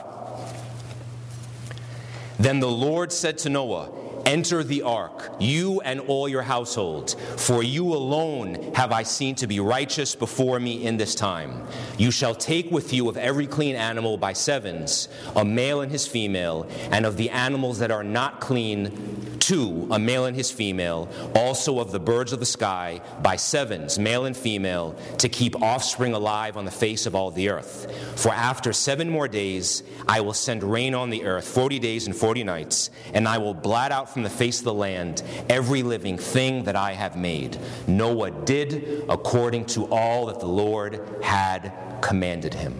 Then 2.39 2.60
the 2.60 2.70
Lord 2.70 3.12
said 3.12 3.38
to 3.39 3.50
Noah, 3.50 3.89
Enter 4.25 4.63
the 4.63 4.83
ark, 4.83 5.35
you 5.39 5.81
and 5.81 5.99
all 5.99 6.29
your 6.29 6.43
household, 6.43 7.15
for 7.37 7.61
you 7.61 7.93
alone 7.93 8.73
have 8.73 8.91
I 8.91 9.03
seen 9.03 9.35
to 9.35 9.47
be 9.47 9.59
righteous 9.59 10.15
before 10.15 10.59
me 10.59 10.85
in 10.85 10.95
this 10.95 11.13
time. 11.13 11.67
You 11.97 12.09
shall 12.09 12.33
take 12.33 12.71
with 12.71 12.93
you 12.93 13.09
of 13.09 13.17
every 13.17 13.47
clean 13.47 13.75
animal 13.75 14.17
by 14.17 14.33
sevens, 14.33 15.09
a 15.35 15.43
male 15.43 15.81
and 15.81 15.91
his 15.91 16.07
female, 16.07 16.67
and 16.91 17.05
of 17.05 17.17
the 17.17 17.31
animals 17.31 17.79
that 17.79 17.91
are 17.91 18.03
not 18.03 18.39
clean, 18.39 19.37
two, 19.39 19.89
a 19.91 19.99
male 19.99 20.23
and 20.25 20.37
his 20.37 20.49
female, 20.49 21.09
also 21.35 21.79
of 21.79 21.91
the 21.91 21.99
birds 21.99 22.31
of 22.31 22.39
the 22.39 22.45
sky, 22.45 23.01
by 23.21 23.35
sevens, 23.35 23.99
male 23.99 24.23
and 24.23 24.37
female, 24.37 24.95
to 25.17 25.27
keep 25.27 25.61
offspring 25.61 26.13
alive 26.13 26.55
on 26.55 26.63
the 26.63 26.71
face 26.71 27.05
of 27.05 27.13
all 27.13 27.29
the 27.29 27.49
earth. 27.49 27.93
For 28.15 28.29
after 28.29 28.71
seven 28.71 29.09
more 29.09 29.27
days, 29.27 29.83
I 30.07 30.21
will 30.21 30.33
send 30.33 30.63
rain 30.63 30.95
on 30.95 31.09
the 31.09 31.25
earth, 31.25 31.45
forty 31.45 31.77
days 31.77 32.07
and 32.07 32.15
forty 32.15 32.45
nights, 32.45 32.89
and 33.13 33.27
I 33.27 33.37
will 33.37 33.53
blot 33.53 33.91
out 33.91 34.12
from 34.13 34.24
the 34.24 34.29
face 34.29 34.60
of 34.60 34.65
the 34.65 34.74
land 34.74 35.24
every 35.50 35.82
living 35.82 36.17
thing 36.17 36.63
that 36.63 36.75
I 36.75 36.93
have 36.93 37.17
made. 37.17 37.58
Noah 37.88 38.32
did 38.32 39.03
according 39.10 39.65
to 39.67 39.86
all 39.91 40.27
that 40.27 40.39
the 40.39 40.46
Lord 40.46 41.01
had 41.24 41.74
commanded 42.01 42.53
him. 42.53 42.79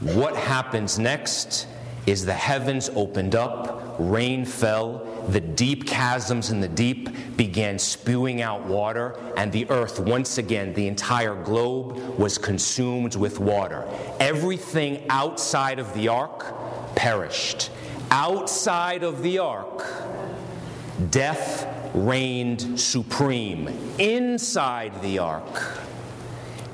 What 0.00 0.36
happens 0.36 0.98
next 0.98 1.66
is 2.06 2.24
the 2.24 2.32
heavens 2.32 2.90
opened 2.94 3.34
up, 3.34 3.96
rain 3.98 4.44
fell, 4.44 5.06
the 5.28 5.40
deep 5.40 5.86
chasms 5.86 6.50
in 6.50 6.60
the 6.60 6.68
deep 6.68 7.36
began 7.36 7.78
spewing 7.78 8.40
out 8.40 8.64
water, 8.64 9.18
and 9.36 9.52
the 9.52 9.68
earth, 9.70 10.00
once 10.00 10.38
again, 10.38 10.72
the 10.72 10.86
entire 10.86 11.34
globe 11.34 11.98
was 12.18 12.38
consumed 12.38 13.14
with 13.16 13.38
water. 13.38 13.86
Everything 14.18 15.04
outside 15.10 15.78
of 15.78 15.92
the 15.94 16.08
ark 16.08 16.46
perished. 16.96 17.70
Outside 18.10 19.04
of 19.04 19.22
the 19.22 19.38
ark, 19.38 19.86
death 21.10 21.66
reigned 21.94 22.80
supreme. 22.80 23.68
Inside 23.98 25.00
the 25.00 25.20
ark, 25.20 25.78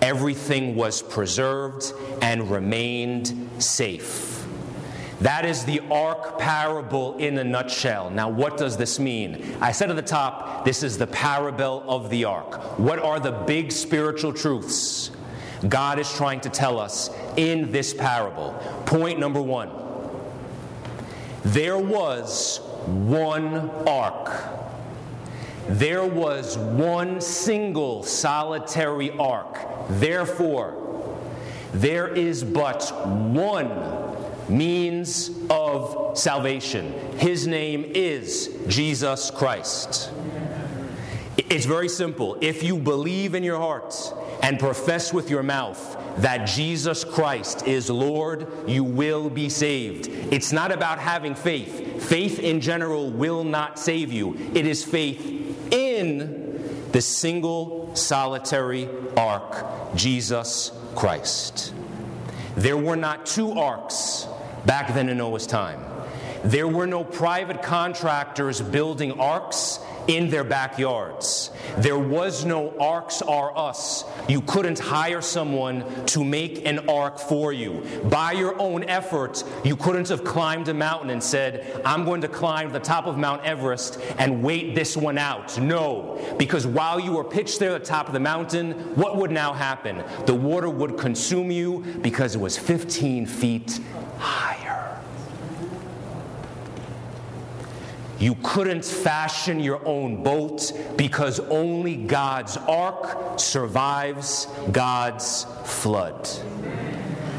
everything 0.00 0.76
was 0.76 1.02
preserved 1.02 1.92
and 2.22 2.50
remained 2.50 3.50
safe. 3.58 4.46
That 5.20 5.44
is 5.44 5.64
the 5.64 5.80
ark 5.90 6.38
parable 6.38 7.16
in 7.18 7.36
a 7.38 7.44
nutshell. 7.44 8.10
Now, 8.10 8.30
what 8.30 8.56
does 8.56 8.78
this 8.78 8.98
mean? 8.98 9.56
I 9.60 9.72
said 9.72 9.90
at 9.90 9.96
the 9.96 10.02
top, 10.02 10.64
this 10.64 10.82
is 10.82 10.96
the 10.96 11.06
parable 11.06 11.84
of 11.86 12.08
the 12.08 12.24
ark. 12.24 12.78
What 12.78 12.98
are 12.98 13.20
the 13.20 13.32
big 13.32 13.72
spiritual 13.72 14.32
truths 14.32 15.10
God 15.68 15.98
is 15.98 16.10
trying 16.14 16.40
to 16.40 16.50
tell 16.50 16.78
us 16.78 17.10
in 17.36 17.72
this 17.72 17.92
parable? 17.92 18.52
Point 18.86 19.18
number 19.18 19.40
one 19.40 19.85
there 21.46 21.78
was 21.78 22.58
one 22.86 23.70
ark. 23.86 24.44
There 25.68 26.04
was 26.04 26.58
one 26.58 27.20
single 27.20 28.02
solitary 28.02 29.12
ark. 29.12 29.56
Therefore, 29.88 30.74
there 31.72 32.08
is 32.08 32.42
but 32.42 32.90
one 33.32 33.70
means 34.48 35.30
of 35.48 36.18
salvation. 36.18 36.92
His 37.18 37.46
name 37.46 37.84
is 37.94 38.52
Jesus 38.66 39.30
Christ. 39.30 40.10
It's 41.48 41.64
very 41.64 41.88
simple. 41.88 42.36
If 42.40 42.64
you 42.64 42.76
believe 42.76 43.36
in 43.36 43.44
your 43.44 43.58
heart 43.58 43.94
and 44.42 44.58
profess 44.58 45.12
with 45.12 45.30
your 45.30 45.44
mouth 45.44 45.96
that 46.18 46.46
Jesus 46.46 47.04
Christ 47.04 47.66
is 47.68 47.88
Lord, 47.88 48.48
you 48.66 48.82
will 48.82 49.30
be 49.30 49.48
saved. 49.48 50.08
It's 50.08 50.50
not 50.50 50.72
about 50.72 50.98
having 50.98 51.36
faith. 51.36 52.02
Faith 52.02 52.40
in 52.40 52.60
general 52.60 53.10
will 53.10 53.44
not 53.44 53.78
save 53.78 54.12
you, 54.12 54.36
it 54.54 54.66
is 54.66 54.84
faith 54.84 55.72
in 55.72 56.88
the 56.92 57.00
single 57.00 57.94
solitary 57.94 58.88
ark, 59.16 59.94
Jesus 59.94 60.72
Christ. 60.96 61.72
There 62.56 62.76
were 62.76 62.96
not 62.96 63.26
two 63.26 63.52
arks 63.52 64.26
back 64.64 64.94
then 64.94 65.08
in 65.08 65.18
Noah's 65.18 65.46
time. 65.46 65.84
There 66.42 66.68
were 66.68 66.86
no 66.86 67.04
private 67.04 67.62
contractors 67.62 68.60
building 68.60 69.20
arks 69.20 69.80
in 70.08 70.30
their 70.30 70.44
backyards. 70.44 71.50
There 71.78 71.98
was 71.98 72.44
no 72.44 72.70
arks 72.78 73.22
are 73.22 73.56
us. 73.56 74.04
You 74.28 74.40
couldn't 74.40 74.78
hire 74.78 75.20
someone 75.20 75.84
to 76.06 76.24
make 76.24 76.66
an 76.66 76.88
ark 76.88 77.18
for 77.18 77.52
you. 77.52 77.82
By 78.04 78.32
your 78.32 78.60
own 78.60 78.84
effort, 78.84 79.44
you 79.64 79.76
couldn't 79.76 80.08
have 80.08 80.24
climbed 80.24 80.68
a 80.68 80.74
mountain 80.74 81.10
and 81.10 81.22
said, 81.22 81.80
I'm 81.84 82.04
going 82.04 82.20
to 82.22 82.28
climb 82.28 82.72
the 82.72 82.80
top 82.80 83.06
of 83.06 83.18
Mount 83.18 83.44
Everest 83.44 84.00
and 84.18 84.42
wait 84.42 84.74
this 84.74 84.96
one 84.96 85.18
out. 85.18 85.58
No, 85.60 86.36
because 86.38 86.66
while 86.66 87.00
you 87.00 87.12
were 87.12 87.24
pitched 87.24 87.58
there 87.58 87.74
at 87.74 87.82
the 87.82 87.86
top 87.86 88.06
of 88.06 88.12
the 88.12 88.20
mountain, 88.20 88.72
what 88.94 89.16
would 89.16 89.30
now 89.30 89.52
happen? 89.52 90.04
The 90.26 90.34
water 90.34 90.68
would 90.68 90.96
consume 90.96 91.50
you 91.50 91.80
because 92.02 92.34
it 92.34 92.40
was 92.40 92.56
15 92.58 93.26
feet 93.26 93.80
higher. 94.18 94.65
You 98.18 98.36
couldn't 98.42 98.84
fashion 98.84 99.60
your 99.60 99.86
own 99.86 100.22
boat 100.22 100.72
because 100.96 101.38
only 101.40 101.96
God's 101.96 102.56
ark 102.56 103.38
survives 103.38 104.46
God's 104.72 105.44
flood. 105.64 106.28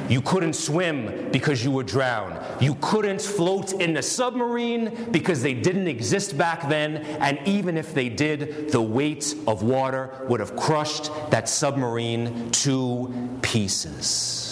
You 0.09 0.21
couldn't 0.21 0.53
swim 0.53 1.31
because 1.31 1.63
you 1.63 1.71
would 1.71 1.87
drown. 1.87 2.41
You 2.61 2.75
couldn't 2.79 3.21
float 3.21 3.73
in 3.73 3.97
a 3.97 4.01
submarine 4.01 5.07
because 5.11 5.41
they 5.41 5.53
didn't 5.53 5.87
exist 5.87 6.37
back 6.37 6.69
then. 6.69 6.97
And 7.19 7.39
even 7.45 7.77
if 7.77 7.93
they 7.93 8.07
did, 8.07 8.71
the 8.71 8.81
weight 8.81 9.35
of 9.47 9.63
water 9.63 10.25
would 10.29 10.39
have 10.39 10.55
crushed 10.55 11.11
that 11.31 11.49
submarine 11.49 12.51
to 12.51 13.39
pieces. 13.41 14.46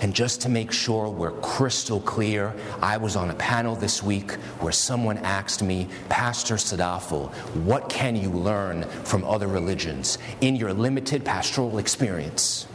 And 0.00 0.14
just 0.14 0.42
to 0.42 0.48
make 0.48 0.72
sure 0.72 1.08
we're 1.08 1.32
crystal 1.40 2.00
clear, 2.00 2.54
I 2.82 2.96
was 2.98 3.16
on 3.16 3.30
a 3.30 3.34
panel 3.34 3.74
this 3.74 4.02
week 4.02 4.32
where 4.60 4.72
someone 4.72 5.18
asked 5.18 5.62
me, 5.62 5.88
Pastor 6.08 6.56
Sadaphal, 6.56 7.32
what 7.64 7.88
can 7.88 8.14
you 8.14 8.30
learn 8.30 8.82
from 9.04 9.24
other 9.24 9.46
religions 9.46 10.18
in 10.40 10.56
your 10.56 10.72
limited 10.74 11.24
pastoral 11.24 11.78
experience? 11.78 12.66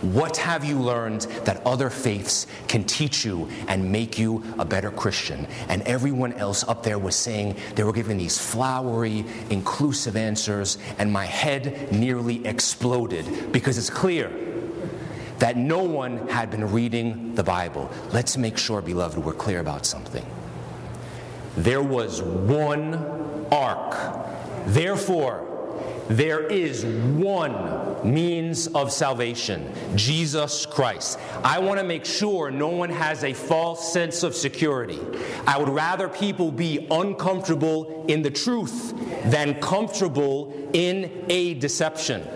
What 0.00 0.38
have 0.38 0.64
you 0.64 0.78
learned 0.78 1.22
that 1.44 1.60
other 1.66 1.90
faiths 1.90 2.46
can 2.68 2.84
teach 2.84 3.22
you 3.22 3.50
and 3.68 3.92
make 3.92 4.18
you 4.18 4.42
a 4.58 4.64
better 4.64 4.90
Christian? 4.90 5.46
And 5.68 5.82
everyone 5.82 6.32
else 6.32 6.64
up 6.66 6.82
there 6.82 6.98
was 6.98 7.14
saying 7.14 7.56
they 7.74 7.84
were 7.84 7.92
giving 7.92 8.16
these 8.16 8.38
flowery, 8.38 9.26
inclusive 9.50 10.16
answers, 10.16 10.78
and 10.96 11.12
my 11.12 11.26
head 11.26 11.92
nearly 11.92 12.46
exploded 12.46 13.52
because 13.52 13.76
it's 13.76 13.90
clear 13.90 14.30
that 15.40 15.56
no 15.56 15.82
one 15.82 16.28
had 16.28 16.50
been 16.50 16.70
reading 16.70 17.34
the 17.34 17.42
Bible. 17.42 17.90
Let's 18.12 18.36
make 18.36 18.56
sure, 18.56 18.80
beloved, 18.80 19.18
we're 19.18 19.32
clear 19.32 19.60
about 19.60 19.84
something. 19.84 20.24
There 21.56 21.82
was 21.82 22.22
one 22.22 22.94
ark. 23.50 24.66
Therefore, 24.66 25.46
there 26.08 26.46
is 26.46 26.84
one 26.84 28.12
means 28.12 28.66
of 28.68 28.90
salvation 28.92 29.72
Jesus 29.94 30.66
Christ. 30.66 31.18
I 31.44 31.58
want 31.60 31.78
to 31.78 31.84
make 31.84 32.04
sure 32.04 32.50
no 32.50 32.68
one 32.68 32.90
has 32.90 33.24
a 33.24 33.32
false 33.32 33.92
sense 33.92 34.22
of 34.22 34.34
security. 34.34 34.98
I 35.46 35.58
would 35.58 35.68
rather 35.68 36.08
people 36.08 36.50
be 36.50 36.86
uncomfortable 36.90 38.04
in 38.08 38.22
the 38.22 38.30
truth 38.30 38.92
than 39.30 39.60
comfortable 39.60 40.70
in 40.72 41.24
a 41.28 41.54
deception. 41.54 42.26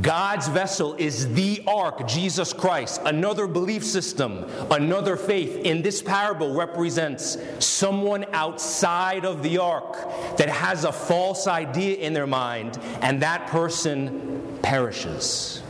God's 0.00 0.48
vessel 0.48 0.94
is 0.94 1.32
the 1.34 1.62
ark, 1.66 2.06
Jesus 2.06 2.52
Christ. 2.52 3.00
Another 3.04 3.46
belief 3.46 3.84
system, 3.84 4.46
another 4.70 5.16
faith 5.16 5.56
in 5.56 5.82
this 5.82 6.00
parable 6.00 6.54
represents 6.54 7.36
someone 7.58 8.24
outside 8.32 9.24
of 9.24 9.42
the 9.42 9.58
ark 9.58 10.36
that 10.36 10.48
has 10.48 10.84
a 10.84 10.92
false 10.92 11.46
idea 11.46 11.96
in 11.96 12.12
their 12.12 12.26
mind, 12.26 12.78
and 13.02 13.20
that 13.22 13.48
person 13.48 14.58
perishes. 14.62 15.62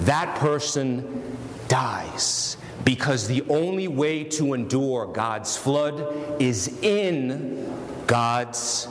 That 0.00 0.36
person 0.36 1.36
dies 1.68 2.56
because 2.84 3.26
the 3.26 3.42
only 3.48 3.88
way 3.88 4.24
to 4.24 4.54
endure 4.54 5.06
God's 5.06 5.56
flood 5.56 6.40
is 6.40 6.78
in 6.82 7.74
God's 8.06 8.88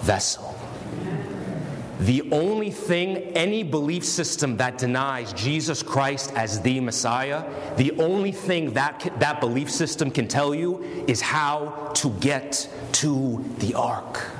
vessel. 0.00 0.55
The 2.00 2.28
only 2.30 2.70
thing 2.70 3.16
any 3.34 3.62
belief 3.62 4.04
system 4.04 4.58
that 4.58 4.76
denies 4.76 5.32
Jesus 5.32 5.82
Christ 5.82 6.32
as 6.34 6.60
the 6.60 6.78
Messiah, 6.80 7.44
the 7.76 7.92
only 7.98 8.32
thing 8.32 8.74
that 8.74 9.10
that 9.18 9.40
belief 9.40 9.70
system 9.70 10.10
can 10.10 10.28
tell 10.28 10.54
you 10.54 10.82
is 11.06 11.22
how 11.22 11.92
to 11.94 12.10
get 12.20 12.68
to 12.92 13.42
the 13.58 13.74
ark. 13.74 14.35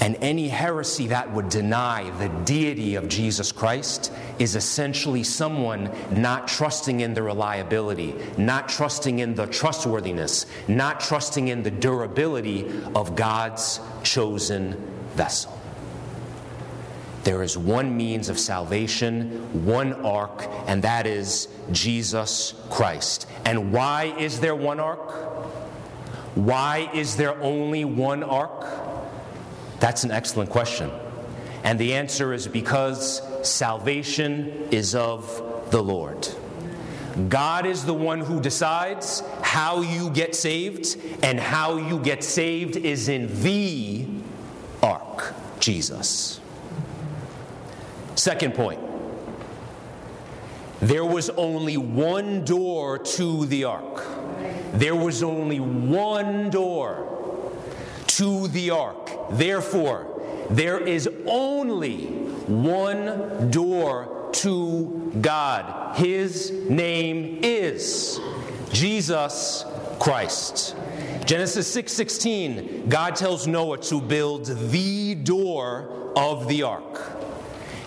And 0.00 0.16
any 0.20 0.48
heresy 0.48 1.06
that 1.08 1.32
would 1.32 1.48
deny 1.48 2.10
the 2.18 2.28
deity 2.44 2.96
of 2.96 3.08
Jesus 3.08 3.50
Christ 3.50 4.12
is 4.38 4.54
essentially 4.54 5.22
someone 5.22 5.90
not 6.10 6.48
trusting 6.48 7.00
in 7.00 7.14
the 7.14 7.22
reliability, 7.22 8.14
not 8.36 8.68
trusting 8.68 9.20
in 9.20 9.34
the 9.34 9.46
trustworthiness, 9.46 10.46
not 10.68 11.00
trusting 11.00 11.48
in 11.48 11.62
the 11.62 11.70
durability 11.70 12.70
of 12.94 13.16
God's 13.16 13.80
chosen 14.02 14.72
vessel. 15.14 15.58
There 17.24 17.42
is 17.42 17.58
one 17.58 17.96
means 17.96 18.28
of 18.28 18.38
salvation, 18.38 19.64
one 19.66 19.94
ark, 20.04 20.46
and 20.68 20.82
that 20.82 21.08
is 21.08 21.48
Jesus 21.72 22.54
Christ. 22.70 23.26
And 23.44 23.72
why 23.72 24.14
is 24.16 24.38
there 24.38 24.54
one 24.54 24.78
ark? 24.78 25.10
Why 26.36 26.88
is 26.94 27.16
there 27.16 27.34
only 27.42 27.84
one 27.84 28.22
ark? 28.22 28.85
That's 29.80 30.04
an 30.04 30.10
excellent 30.10 30.50
question. 30.50 30.90
And 31.64 31.78
the 31.78 31.94
answer 31.94 32.32
is 32.32 32.46
because 32.46 33.22
salvation 33.46 34.68
is 34.70 34.94
of 34.94 35.70
the 35.70 35.82
Lord. 35.82 36.28
God 37.28 37.66
is 37.66 37.84
the 37.84 37.94
one 37.94 38.20
who 38.20 38.40
decides 38.40 39.22
how 39.42 39.80
you 39.80 40.10
get 40.10 40.34
saved, 40.34 40.96
and 41.22 41.40
how 41.40 41.78
you 41.78 41.98
get 41.98 42.22
saved 42.22 42.76
is 42.76 43.08
in 43.08 43.42
the 43.42 44.06
ark, 44.82 45.34
Jesus. 45.58 46.40
Second 48.14 48.54
point 48.54 48.80
there 50.80 51.04
was 51.04 51.30
only 51.30 51.78
one 51.78 52.44
door 52.44 52.98
to 52.98 53.46
the 53.46 53.64
ark. 53.64 54.04
There 54.74 54.94
was 54.94 55.22
only 55.22 55.58
one 55.58 56.50
door 56.50 57.15
to 58.16 58.48
the 58.48 58.70
ark. 58.70 59.10
Therefore, 59.30 60.06
there 60.50 60.78
is 60.78 61.08
only 61.26 62.06
one 62.46 63.50
door 63.50 64.30
to 64.32 65.12
God. 65.20 65.96
His 65.96 66.50
name 66.68 67.40
is 67.42 68.20
Jesus 68.72 69.64
Christ. 69.98 70.74
Genesis 71.24 71.66
6:16, 71.66 72.88
God 72.88 73.16
tells 73.16 73.46
Noah 73.46 73.78
to 73.78 74.00
build 74.00 74.46
the 74.70 75.14
door 75.14 76.12
of 76.16 76.48
the 76.48 76.62
ark. 76.62 77.25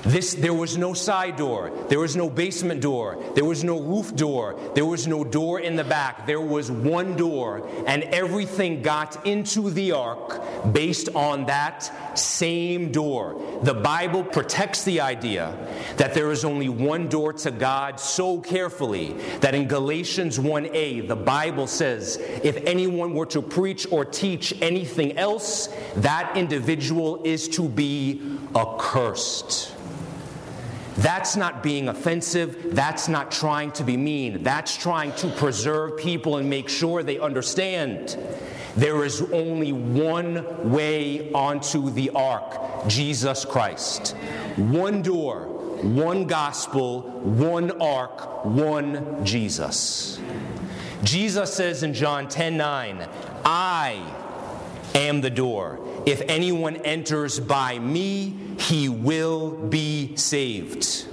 This, 0.03 0.33
there 0.33 0.53
was 0.53 0.77
no 0.77 0.93
side 0.93 1.35
door. 1.35 1.71
There 1.89 1.99
was 1.99 2.15
no 2.15 2.29
basement 2.29 2.81
door. 2.81 3.21
There 3.35 3.43
was 3.43 3.65
no 3.65 3.81
roof 3.81 4.15
door. 4.15 4.57
There 4.73 4.85
was 4.85 5.07
no 5.07 5.25
door 5.25 5.59
in 5.59 5.75
the 5.75 5.83
back. 5.83 6.25
There 6.25 6.39
was 6.39 6.71
one 6.71 7.17
door, 7.17 7.67
and 7.85 8.03
everything 8.03 8.81
got 8.81 9.25
into 9.25 9.69
the 9.69 9.91
ark 9.91 10.41
based 10.71 11.09
on 11.15 11.45
that 11.47 12.17
same 12.17 12.91
door. 12.91 13.41
The 13.63 13.73
Bible 13.73 14.23
protects 14.23 14.85
the 14.85 15.01
idea 15.01 15.53
that 15.97 16.13
there 16.13 16.31
is 16.31 16.45
only 16.45 16.69
one 16.69 17.09
door 17.09 17.33
to 17.33 17.51
God 17.51 17.99
so 17.99 18.39
carefully 18.39 19.13
that 19.41 19.53
in 19.53 19.67
Galatians 19.67 20.39
1a, 20.39 21.07
the 21.09 21.15
Bible 21.15 21.67
says, 21.67 22.17
if 22.41 22.55
anyone 22.65 23.13
were 23.13 23.25
to 23.27 23.41
preach 23.41 23.85
or 23.91 24.05
teach 24.05 24.53
anything 24.61 25.17
else, 25.17 25.67
that 25.97 26.37
individual 26.37 27.21
is 27.23 27.49
to 27.49 27.67
be 27.67 28.21
accursed. 28.55 29.75
That's 30.99 31.37
not 31.37 31.63
being 31.63 31.87
offensive. 31.87 32.75
That's 32.75 33.07
not 33.07 33.31
trying 33.31 33.71
to 33.73 33.85
be 33.85 33.95
mean. 33.95 34.43
That's 34.43 34.75
trying 34.75 35.13
to 35.13 35.29
preserve 35.29 35.97
people 35.97 36.37
and 36.37 36.49
make 36.49 36.67
sure 36.67 37.03
they 37.03 37.19
understand. 37.19 38.17
There 38.75 39.05
is 39.05 39.21
only 39.31 39.71
one 39.71 40.71
way 40.71 41.31
onto 41.31 41.89
the 41.89 42.09
ark 42.11 42.87
Jesus 42.87 43.45
Christ. 43.45 44.09
One 44.57 45.01
door, 45.01 45.45
one 45.81 46.27
gospel, 46.27 47.01
one 47.01 47.71
ark, 47.81 48.45
one 48.45 49.25
Jesus. 49.25 50.19
Jesus 51.03 51.53
says 51.53 51.83
in 51.83 51.93
John 51.93 52.27
10 52.27 52.57
9, 52.57 53.07
I 53.45 54.15
am 54.95 55.21
the 55.21 55.29
door. 55.29 55.79
If 56.05 56.21
anyone 56.27 56.75
enters 56.77 57.39
by 57.39 57.79
me, 57.79 58.35
he 58.59 58.89
will 58.89 59.51
be 59.51 60.15
saved. 60.15 61.07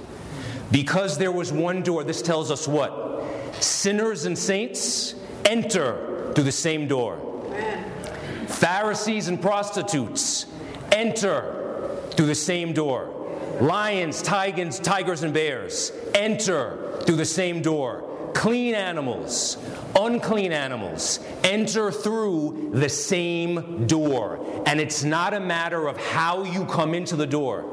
Because 0.71 1.17
there 1.17 1.31
was 1.31 1.51
one 1.51 1.81
door, 1.81 2.03
this 2.03 2.21
tells 2.21 2.51
us 2.51 2.67
what? 2.67 3.23
Sinners 3.63 4.25
and 4.25 4.37
saints 4.37 5.15
enter 5.45 6.31
through 6.35 6.43
the 6.43 6.51
same 6.51 6.87
door. 6.87 7.19
Pharisees 8.47 9.27
and 9.27 9.41
prostitutes 9.41 10.45
enter 10.91 11.99
through 12.11 12.27
the 12.27 12.35
same 12.35 12.73
door. 12.73 13.13
Lions, 13.61 14.21
tigers, 14.21 14.79
tigers 14.79 15.23
and 15.23 15.33
bears 15.33 15.91
enter 16.13 17.01
through 17.05 17.15
the 17.15 17.25
same 17.25 17.61
door. 17.61 18.06
Clean 18.37 18.75
animals, 18.75 19.57
unclean 19.95 20.51
animals 20.51 21.19
enter 21.43 21.91
through 21.91 22.69
the 22.71 22.87
same 22.87 23.87
door. 23.87 24.63
And 24.67 24.79
it's 24.79 25.03
not 25.03 25.33
a 25.33 25.39
matter 25.39 25.87
of 25.87 25.97
how 25.97 26.43
you 26.43 26.65
come 26.65 26.93
into 26.93 27.15
the 27.15 27.25
door, 27.25 27.65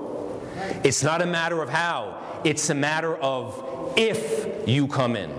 it's 0.82 1.02
not 1.02 1.20
a 1.20 1.26
matter 1.26 1.60
of 1.60 1.68
how, 1.68 2.40
it's 2.44 2.70
a 2.70 2.74
matter 2.74 3.14
of 3.14 3.92
if 3.98 4.66
you 4.66 4.88
come 4.88 5.16
in. 5.16 5.30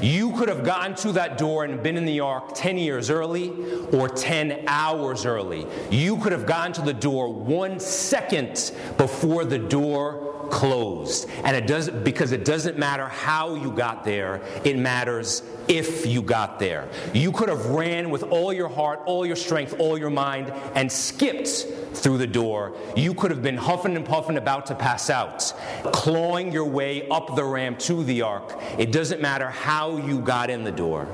You 0.00 0.30
could 0.36 0.48
have 0.48 0.62
gotten 0.62 0.94
to 0.96 1.12
that 1.12 1.36
door 1.36 1.64
and 1.64 1.82
been 1.82 1.96
in 1.96 2.04
the 2.04 2.20
ark 2.20 2.52
10 2.54 2.78
years 2.78 3.10
early 3.10 3.50
or 3.92 4.08
10 4.08 4.66
hours 4.68 5.26
early. 5.26 5.66
You 5.90 6.18
could 6.18 6.30
have 6.30 6.46
gotten 6.46 6.74
to 6.74 6.82
the 6.82 6.94
door 6.94 7.32
one 7.32 7.80
second 7.80 8.70
before 8.98 9.44
the 9.44 9.58
door 9.58 10.23
closed. 10.50 11.28
And 11.44 11.56
it 11.56 11.66
doesn't, 11.66 12.04
because 12.04 12.32
it 12.32 12.44
doesn't 12.44 12.78
matter 12.78 13.06
how 13.06 13.54
you 13.54 13.70
got 13.70 14.04
there, 14.04 14.42
it 14.64 14.78
matters 14.78 15.42
if 15.68 16.06
you 16.06 16.22
got 16.22 16.58
there. 16.58 16.88
You 17.12 17.32
could 17.32 17.48
have 17.48 17.66
ran 17.66 18.10
with 18.10 18.22
all 18.24 18.52
your 18.52 18.68
heart, 18.68 19.00
all 19.06 19.24
your 19.24 19.36
strength, 19.36 19.74
all 19.78 19.98
your 19.98 20.10
mind, 20.10 20.52
and 20.74 20.90
skipped 20.90 21.66
through 21.94 22.18
the 22.18 22.26
door. 22.26 22.76
You 22.96 23.14
could 23.14 23.30
have 23.30 23.42
been 23.42 23.56
huffing 23.56 23.96
and 23.96 24.04
puffing 24.04 24.36
about 24.36 24.66
to 24.66 24.74
pass 24.74 25.10
out, 25.10 25.52
clawing 25.84 26.52
your 26.52 26.66
way 26.66 27.08
up 27.08 27.34
the 27.34 27.44
ramp 27.44 27.78
to 27.80 28.04
the 28.04 28.22
ark. 28.22 28.60
It 28.78 28.92
doesn't 28.92 29.20
matter 29.20 29.48
how 29.48 29.96
you 29.96 30.20
got 30.20 30.50
in 30.50 30.64
the 30.64 30.72
door. 30.72 31.08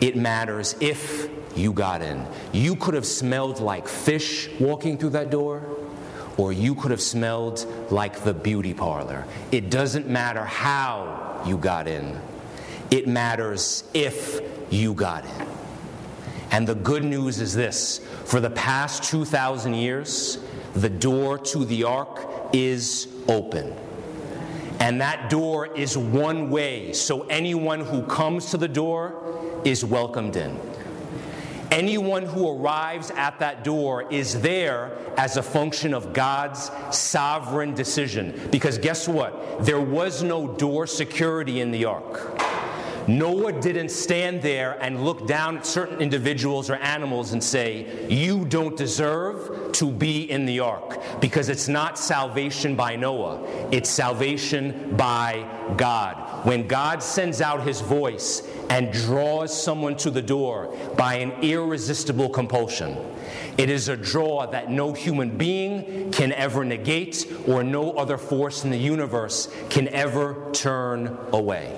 It 0.00 0.16
matters 0.16 0.76
if 0.80 1.28
you 1.56 1.72
got 1.72 2.02
in. 2.02 2.24
You 2.52 2.76
could 2.76 2.94
have 2.94 3.06
smelled 3.06 3.60
like 3.60 3.88
fish 3.88 4.48
walking 4.60 4.96
through 4.96 5.10
that 5.10 5.30
door, 5.30 5.64
or 6.38 6.52
you 6.52 6.74
could 6.74 6.90
have 6.90 7.02
smelled 7.02 7.66
like 7.90 8.20
the 8.20 8.32
beauty 8.32 8.72
parlor. 8.72 9.26
It 9.52 9.68
doesn't 9.68 10.08
matter 10.08 10.44
how 10.44 11.42
you 11.44 11.58
got 11.58 11.86
in, 11.86 12.18
it 12.90 13.06
matters 13.06 13.84
if 13.92 14.40
you 14.70 14.94
got 14.94 15.26
in. 15.26 15.46
And 16.50 16.66
the 16.66 16.76
good 16.76 17.04
news 17.04 17.40
is 17.40 17.54
this 17.54 17.98
for 18.24 18.40
the 18.40 18.50
past 18.50 19.04
2,000 19.04 19.74
years, 19.74 20.38
the 20.74 20.88
door 20.88 21.38
to 21.38 21.64
the 21.66 21.84
ark 21.84 22.26
is 22.52 23.08
open. 23.28 23.74
And 24.80 25.00
that 25.00 25.28
door 25.28 25.66
is 25.66 25.98
one 25.98 26.50
way, 26.50 26.92
so 26.92 27.22
anyone 27.22 27.80
who 27.80 28.02
comes 28.04 28.52
to 28.52 28.56
the 28.56 28.68
door 28.68 29.60
is 29.64 29.84
welcomed 29.84 30.36
in. 30.36 30.56
Anyone 31.70 32.22
who 32.22 32.48
arrives 32.48 33.10
at 33.10 33.38
that 33.40 33.62
door 33.62 34.10
is 34.10 34.40
there 34.40 34.96
as 35.16 35.36
a 35.36 35.42
function 35.42 35.92
of 35.92 36.12
God's 36.12 36.70
sovereign 36.90 37.74
decision. 37.74 38.48
Because 38.50 38.78
guess 38.78 39.06
what? 39.06 39.64
There 39.64 39.80
was 39.80 40.22
no 40.22 40.48
door 40.56 40.86
security 40.86 41.60
in 41.60 41.70
the 41.70 41.84
ark. 41.84 42.38
Noah 43.08 43.58
didn't 43.58 43.88
stand 43.88 44.42
there 44.42 44.76
and 44.82 45.02
look 45.02 45.26
down 45.26 45.56
at 45.56 45.64
certain 45.64 46.00
individuals 46.02 46.68
or 46.68 46.74
animals 46.74 47.32
and 47.32 47.42
say, 47.42 48.06
You 48.08 48.44
don't 48.44 48.76
deserve 48.76 49.72
to 49.72 49.90
be 49.90 50.30
in 50.30 50.44
the 50.44 50.60
ark. 50.60 51.02
Because 51.18 51.48
it's 51.48 51.68
not 51.68 51.98
salvation 51.98 52.76
by 52.76 52.96
Noah, 52.96 53.42
it's 53.72 53.88
salvation 53.88 54.94
by 54.94 55.46
God. 55.78 56.27
When 56.44 56.66
God 56.66 57.02
sends 57.02 57.40
out 57.40 57.66
his 57.66 57.80
voice 57.80 58.42
and 58.70 58.92
draws 58.92 59.62
someone 59.62 59.96
to 59.96 60.10
the 60.10 60.22
door 60.22 60.74
by 60.96 61.16
an 61.16 61.32
irresistible 61.42 62.28
compulsion, 62.28 62.96
it 63.56 63.70
is 63.70 63.88
a 63.88 63.96
draw 63.96 64.46
that 64.46 64.70
no 64.70 64.92
human 64.92 65.36
being 65.36 66.12
can 66.12 66.32
ever 66.32 66.64
negate 66.64 67.26
or 67.46 67.64
no 67.64 67.92
other 67.92 68.16
force 68.16 68.64
in 68.64 68.70
the 68.70 68.78
universe 68.78 69.52
can 69.68 69.88
ever 69.88 70.50
turn 70.52 71.18
away. 71.32 71.74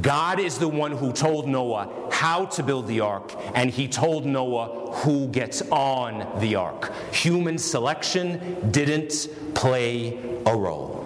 God 0.00 0.40
is 0.40 0.58
the 0.58 0.68
one 0.68 0.92
who 0.92 1.12
told 1.12 1.46
Noah 1.46 2.08
how 2.10 2.46
to 2.46 2.62
build 2.62 2.86
the 2.86 3.00
ark, 3.00 3.32
and 3.54 3.70
he 3.70 3.88
told 3.88 4.24
Noah 4.24 4.92
who 4.96 5.28
gets 5.28 5.60
on 5.70 6.40
the 6.40 6.54
ark. 6.54 6.92
Human 7.12 7.58
selection 7.58 8.70
didn't 8.70 9.28
play 9.54 10.18
a 10.46 10.56
role. 10.56 11.01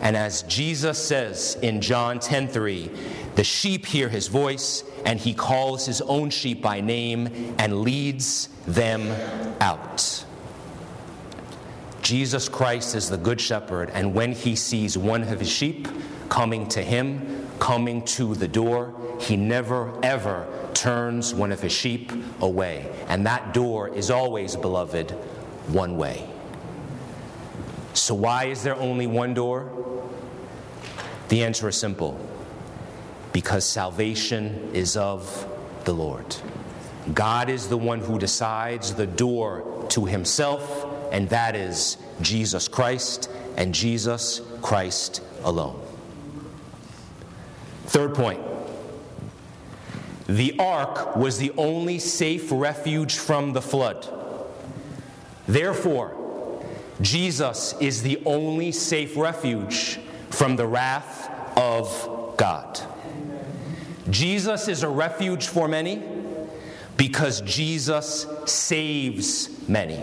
And 0.00 0.16
as 0.16 0.42
Jesus 0.42 0.98
says 0.98 1.56
in 1.60 1.80
John 1.80 2.18
10:3, 2.18 2.90
the 3.34 3.44
sheep 3.44 3.86
hear 3.86 4.08
his 4.08 4.28
voice, 4.28 4.82
and 5.04 5.18
he 5.18 5.34
calls 5.34 5.86
his 5.86 6.00
own 6.02 6.30
sheep 6.30 6.62
by 6.62 6.80
name 6.80 7.54
and 7.58 7.80
leads 7.80 8.48
them 8.66 9.10
out. 9.60 10.24
Jesus 12.02 12.48
Christ 12.48 12.94
is 12.94 13.08
the 13.08 13.18
good 13.18 13.40
shepherd, 13.40 13.90
and 13.94 14.14
when 14.14 14.32
he 14.32 14.56
sees 14.56 14.96
one 14.96 15.22
of 15.22 15.38
his 15.38 15.50
sheep 15.50 15.86
coming 16.28 16.66
to 16.68 16.82
him, 16.82 17.46
coming 17.58 18.02
to 18.06 18.34
the 18.34 18.48
door, 18.48 18.94
he 19.20 19.36
never 19.36 19.92
ever 20.02 20.46
turns 20.72 21.34
one 21.34 21.52
of 21.52 21.60
his 21.60 21.72
sheep 21.72 22.10
away. 22.40 22.90
And 23.08 23.26
that 23.26 23.52
door 23.52 23.88
is 23.88 24.10
always, 24.10 24.56
beloved, 24.56 25.10
one 25.68 25.96
way. 25.96 26.26
So, 27.92 28.14
why 28.14 28.46
is 28.46 28.62
there 28.62 28.76
only 28.76 29.06
one 29.06 29.34
door? 29.34 29.70
The 31.30 31.44
answer 31.44 31.68
is 31.68 31.76
simple 31.76 32.18
because 33.32 33.64
salvation 33.64 34.72
is 34.74 34.96
of 34.96 35.46
the 35.84 35.92
Lord. 35.92 36.34
God 37.14 37.48
is 37.48 37.68
the 37.68 37.76
one 37.76 38.00
who 38.00 38.18
decides 38.18 38.94
the 38.94 39.06
door 39.06 39.86
to 39.90 40.06
himself, 40.06 40.86
and 41.12 41.28
that 41.28 41.54
is 41.54 41.98
Jesus 42.20 42.66
Christ 42.66 43.30
and 43.56 43.72
Jesus 43.72 44.42
Christ 44.60 45.22
alone. 45.44 45.80
Third 47.86 48.16
point 48.16 48.40
the 50.26 50.58
ark 50.58 51.14
was 51.14 51.38
the 51.38 51.52
only 51.56 52.00
safe 52.00 52.48
refuge 52.50 53.18
from 53.18 53.52
the 53.52 53.62
flood. 53.62 54.04
Therefore, 55.46 56.64
Jesus 57.00 57.76
is 57.80 58.02
the 58.02 58.20
only 58.26 58.72
safe 58.72 59.16
refuge 59.16 60.00
from 60.30 60.56
the 60.56 60.66
wrath 60.66 61.30
of 61.56 62.34
God. 62.36 62.80
Jesus 64.08 64.68
is 64.68 64.82
a 64.82 64.88
refuge 64.88 65.48
for 65.48 65.68
many 65.68 66.02
because 66.96 67.40
Jesus 67.42 68.26
saves 68.46 69.68
many. 69.68 70.00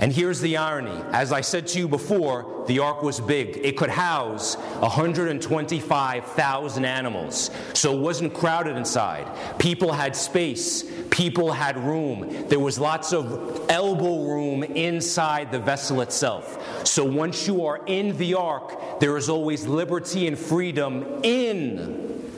And 0.00 0.12
here's 0.12 0.40
the 0.40 0.58
irony. 0.58 1.02
As 1.10 1.32
I 1.32 1.40
said 1.40 1.66
to 1.68 1.78
you 1.80 1.88
before, 1.88 2.64
the 2.68 2.78
ark 2.78 3.02
was 3.02 3.18
big. 3.18 3.58
It 3.64 3.76
could 3.76 3.90
house 3.90 4.54
125,000 4.54 6.84
animals. 6.84 7.50
So 7.74 7.96
it 7.96 8.00
wasn't 8.00 8.32
crowded 8.32 8.76
inside. 8.76 9.26
People 9.58 9.92
had 9.92 10.14
space, 10.14 10.84
people 11.10 11.50
had 11.50 11.76
room. 11.76 12.46
There 12.48 12.60
was 12.60 12.78
lots 12.78 13.12
of 13.12 13.66
elbow 13.68 14.22
room 14.22 14.62
inside 14.62 15.50
the 15.50 15.58
vessel 15.58 16.00
itself. 16.00 16.86
So 16.86 17.04
once 17.04 17.48
you 17.48 17.66
are 17.66 17.84
in 17.86 18.16
the 18.18 18.34
ark, 18.34 19.00
there 19.00 19.16
is 19.16 19.28
always 19.28 19.66
liberty 19.66 20.28
and 20.28 20.38
freedom 20.38 21.22
in 21.24 22.30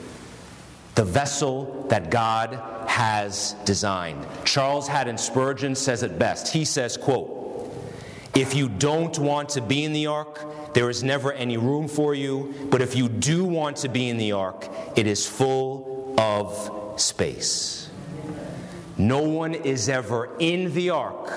the 0.95 1.05
vessel 1.05 1.85
that 1.89 2.09
God 2.09 2.59
has 2.89 3.53
designed. 3.65 4.25
Charles 4.45 4.87
Haddon 4.87 5.17
Spurgeon 5.17 5.75
says 5.75 6.01
it 6.01 6.17
best. 6.17 6.51
He 6.51 6.65
says, 6.65 6.97
quote, 6.97 7.37
if 8.33 8.55
you 8.55 8.69
don't 8.69 9.17
want 9.19 9.49
to 9.49 9.61
be 9.61 9.83
in 9.83 9.93
the 9.93 10.07
ark, 10.07 10.73
there 10.73 10.89
is 10.89 11.03
never 11.03 11.33
any 11.33 11.57
room 11.57 11.87
for 11.87 12.15
you. 12.15 12.53
But 12.69 12.81
if 12.81 12.95
you 12.95 13.09
do 13.09 13.43
want 13.43 13.77
to 13.77 13.89
be 13.89 14.09
in 14.09 14.17
the 14.17 14.31
ark, 14.31 14.69
it 14.95 15.05
is 15.05 15.27
full 15.27 16.15
of 16.17 16.99
space. 16.99 17.89
No 18.97 19.21
one 19.21 19.53
is 19.53 19.89
ever 19.89 20.29
in 20.39 20.73
the 20.73 20.91
ark 20.91 21.33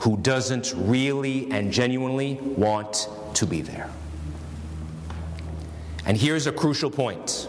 who 0.00 0.16
doesn't 0.16 0.72
really 0.76 1.50
and 1.50 1.72
genuinely 1.72 2.34
want 2.40 3.08
to 3.34 3.46
be 3.46 3.60
there. 3.60 3.90
And 6.06 6.16
here's 6.16 6.46
a 6.46 6.52
crucial 6.52 6.90
point. 6.90 7.48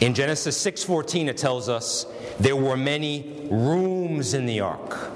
In 0.00 0.14
Genesis 0.14 0.56
6:14 0.56 1.28
it 1.28 1.36
tells 1.36 1.68
us 1.68 2.06
there 2.40 2.56
were 2.56 2.76
many 2.76 3.46
rooms 3.50 4.34
in 4.34 4.46
the 4.46 4.60
ark. 4.60 5.10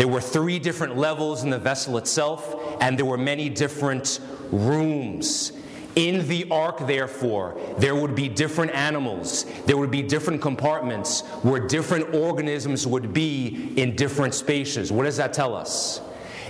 There 0.00 0.08
were 0.08 0.22
three 0.22 0.58
different 0.58 0.96
levels 0.96 1.44
in 1.44 1.50
the 1.50 1.58
vessel 1.58 1.98
itself, 1.98 2.56
and 2.80 2.98
there 2.98 3.04
were 3.04 3.18
many 3.18 3.50
different 3.50 4.18
rooms. 4.50 5.52
In 5.94 6.26
the 6.26 6.50
ark, 6.50 6.86
therefore, 6.86 7.60
there 7.76 7.94
would 7.94 8.14
be 8.14 8.26
different 8.26 8.70
animals, 8.70 9.44
there 9.66 9.76
would 9.76 9.90
be 9.90 10.00
different 10.00 10.40
compartments 10.40 11.20
where 11.42 11.60
different 11.60 12.14
organisms 12.14 12.86
would 12.86 13.12
be 13.12 13.74
in 13.76 13.94
different 13.94 14.32
spaces. 14.32 14.90
What 14.90 15.04
does 15.04 15.18
that 15.18 15.34
tell 15.34 15.54
us? 15.54 16.00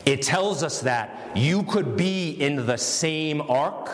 It 0.06 0.22
tells 0.22 0.62
us 0.62 0.82
that 0.82 1.32
you 1.34 1.64
could 1.64 1.96
be 1.96 2.30
in 2.30 2.66
the 2.66 2.78
same 2.78 3.40
ark, 3.50 3.90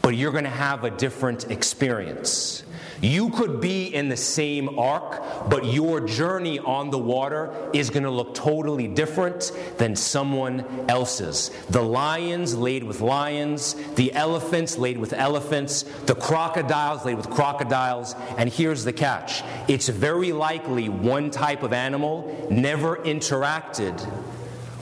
but 0.00 0.10
you're 0.10 0.30
going 0.30 0.44
to 0.44 0.48
have 0.50 0.84
a 0.84 0.90
different 0.90 1.50
experience. 1.50 2.62
You 3.00 3.30
could 3.30 3.60
be 3.60 3.94
in 3.94 4.08
the 4.08 4.16
same 4.16 4.78
ark, 4.78 5.48
but 5.48 5.64
your 5.64 6.00
journey 6.00 6.58
on 6.58 6.90
the 6.90 6.98
water 6.98 7.52
is 7.72 7.88
going 7.88 8.02
to 8.02 8.10
look 8.10 8.34
totally 8.34 8.88
different 8.88 9.52
than 9.78 9.96
someone 9.96 10.64
else's. 10.88 11.50
The 11.70 11.82
lions 11.82 12.54
laid 12.54 12.84
with 12.84 13.00
lions, 13.00 13.74
the 13.94 14.12
elephants 14.12 14.76
laid 14.76 14.98
with 14.98 15.12
elephants, 15.14 15.84
the 16.04 16.14
crocodiles 16.14 17.04
laid 17.04 17.16
with 17.16 17.30
crocodiles. 17.30 18.14
And 18.36 18.50
here's 18.50 18.84
the 18.84 18.92
catch 18.92 19.42
it's 19.66 19.88
very 19.88 20.32
likely 20.32 20.88
one 20.88 21.30
type 21.30 21.62
of 21.62 21.72
animal 21.72 22.48
never 22.50 22.96
interacted 22.96 24.06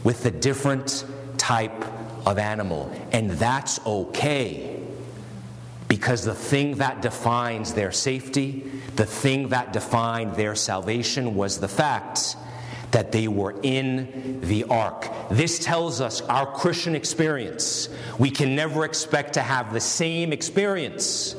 with 0.02 0.24
a 0.26 0.31
different 0.31 1.04
type 1.37 1.85
of 2.26 2.38
animal. 2.38 2.90
And 3.12 3.31
that's 3.31 3.85
okay. 3.87 4.77
Because 5.88 6.22
the 6.24 6.35
thing 6.35 6.77
that 6.77 7.01
defines 7.01 7.72
their 7.72 7.90
safety, 7.90 8.70
the 8.96 9.07
thing 9.07 9.48
that 9.48 9.72
defined 9.72 10.35
their 10.35 10.55
salvation 10.55 11.35
was 11.35 11.59
the 11.59 11.68
fact 11.68 12.37
that 12.90 13.12
they 13.12 13.29
were 13.29 13.55
in 13.62 14.40
the 14.42 14.64
ark. 14.64 15.11
This 15.31 15.59
tells 15.59 16.01
us 16.01 16.20
our 16.22 16.46
Christian 16.46 16.94
experience. 16.94 17.88
We 18.18 18.31
can 18.31 18.55
never 18.55 18.85
expect 18.85 19.35
to 19.35 19.42
have 19.42 19.72
the 19.72 19.81
same 19.81 20.33
experience. 20.33 21.35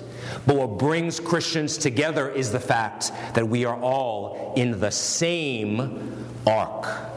But 0.46 0.56
what 0.56 0.78
brings 0.78 1.20
Christians 1.20 1.78
together 1.78 2.30
is 2.30 2.52
the 2.52 2.60
fact 2.60 3.12
that 3.34 3.48
we 3.48 3.66
are 3.66 3.80
all 3.80 4.54
in 4.56 4.80
the 4.80 4.92
same 4.92 6.28
ark. 6.46 7.09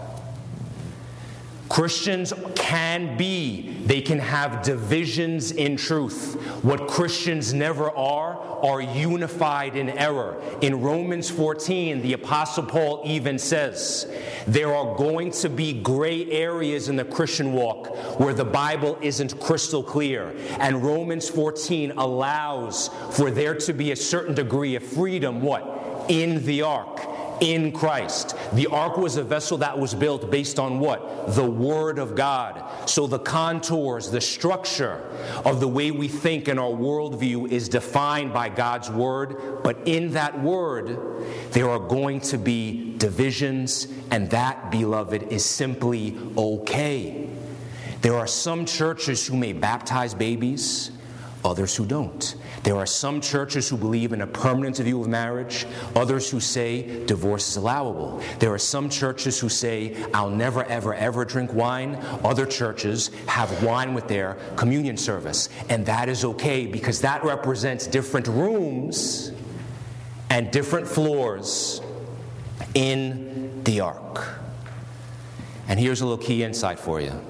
Christians 1.73 2.35
can 2.55 3.17
be, 3.17 3.79
they 3.87 4.03
can 4.03 4.19
have 4.19 4.63
divisions 4.63 5.53
in 5.53 5.79
truth. 5.79 6.35
What 6.63 6.87
Christians 6.87 7.55
never 7.55 7.91
are, 7.91 8.39
are 8.63 8.83
unified 8.83 9.75
in 9.75 9.89
error. 9.89 10.39
In 10.61 10.83
Romans 10.83 11.31
14, 11.31 12.03
the 12.03 12.13
Apostle 12.13 12.65
Paul 12.65 13.01
even 13.07 13.39
says, 13.39 14.07
there 14.47 14.75
are 14.75 14.95
going 14.99 15.31
to 15.31 15.49
be 15.49 15.81
gray 15.81 16.31
areas 16.31 16.91
in 16.91 16.97
the 16.97 17.07
Christian 17.07 17.55
walk 17.55 18.21
where 18.21 18.35
the 18.35 18.45
Bible 18.45 18.99
isn't 19.01 19.41
crystal 19.41 19.83
clear. 19.83 20.37
And 20.59 20.85
Romans 20.85 21.31
14 21.31 21.93
allows 21.93 22.89
for 23.13 23.31
there 23.31 23.55
to 23.55 23.73
be 23.73 23.93
a 23.93 23.97
certain 23.97 24.35
degree 24.35 24.75
of 24.75 24.83
freedom, 24.83 25.41
what? 25.41 26.05
In 26.11 26.45
the 26.45 26.61
ark 26.61 27.12
in 27.43 27.73
Christ. 27.73 28.37
The 28.53 28.69
ark 28.69 28.97
was 28.97 29.17
a 29.17 29.25
vessel 29.25 29.59
that 29.59 29.77
was 29.77 29.95
built 29.95 30.31
based 30.31 30.61
on 30.61 30.79
what? 30.79 31.35
The 31.35 31.45
Word 31.45 31.99
of 31.99 32.15
God. 32.15 32.89
So 32.89 33.09
the 33.09 33.19
contours, 33.19 34.11
the 34.11 34.21
structure 34.21 35.05
of 35.45 35.59
the 35.59 35.67
way 35.67 35.91
we 35.91 36.07
think 36.07 36.47
in 36.47 36.59
our 36.59 36.71
worldview 36.71 37.51
is 37.51 37.69
defined 37.69 38.33
by 38.33 38.49
God's 38.49 38.91
Word. 38.91 39.63
But 39.65 39.77
in 39.87 40.13
that 40.13 40.41
Word, 40.41 40.97
there 41.51 41.69
are 41.69 41.81
going 41.81 42.21
to 42.21 42.39
be 42.39 42.95
divisions, 42.97 43.89
and 44.13 44.31
that, 44.31 44.71
beloved, 44.71 45.25
is 45.25 45.45
simply 45.45 46.17
okay. 46.39 47.29
There 48.03 48.17
are 48.17 48.29
some 48.29 48.67
churches 48.67 49.27
who 49.27 49.37
may 49.37 49.53
baptize 49.53 50.15
babies, 50.15 50.93
others 51.45 51.75
who 51.77 51.85
don't. 51.85 52.35
There 52.63 52.77
are 52.77 52.87
some 52.87 53.21
churches 53.21 53.69
who 53.69 53.77
believe 53.77 54.13
in 54.13 54.21
a 54.21 54.27
permanent 54.27 54.79
view 54.79 55.03
of 55.03 55.09
marriage, 55.09 55.67
others 55.97 56.31
who 56.31 56.41
say 56.41 57.05
divorce 57.07 57.49
is 57.51 57.57
allowable. 57.57 58.23
There 58.39 58.53
are 58.53 58.59
some 58.59 58.89
churches 58.89 59.39
who 59.41 59.49
say, 59.49 59.97
I'll 60.15 60.31
never, 60.31 60.65
ever, 60.65 60.95
ever 60.95 61.25
drink 61.25 61.53
wine. 61.53 61.97
Other 62.25 62.47
churches 62.47 63.11
have 63.27 63.63
wine 63.63 63.95
with 63.95 64.09
their 64.09 64.35
communion 64.57 64.97
service. 64.97 65.49
And 65.69 65.85
that 65.87 66.09
is 66.09 66.25
okay 66.25 66.67
because 66.67 67.01
that 67.01 67.25
represents 67.25 67.87
different 67.87 68.29
rooms 68.29 69.33
and 70.31 70.51
different 70.51 70.87
floors 70.87 71.81
in 72.75 73.63
the 73.65 73.81
ark. 73.81 74.29
And 75.69 75.79
here's 75.79 76.01
a 76.01 76.07
little 76.07 76.23
key 76.23 76.43
insight 76.43 76.79
for 76.79 77.01
you. 77.01 77.21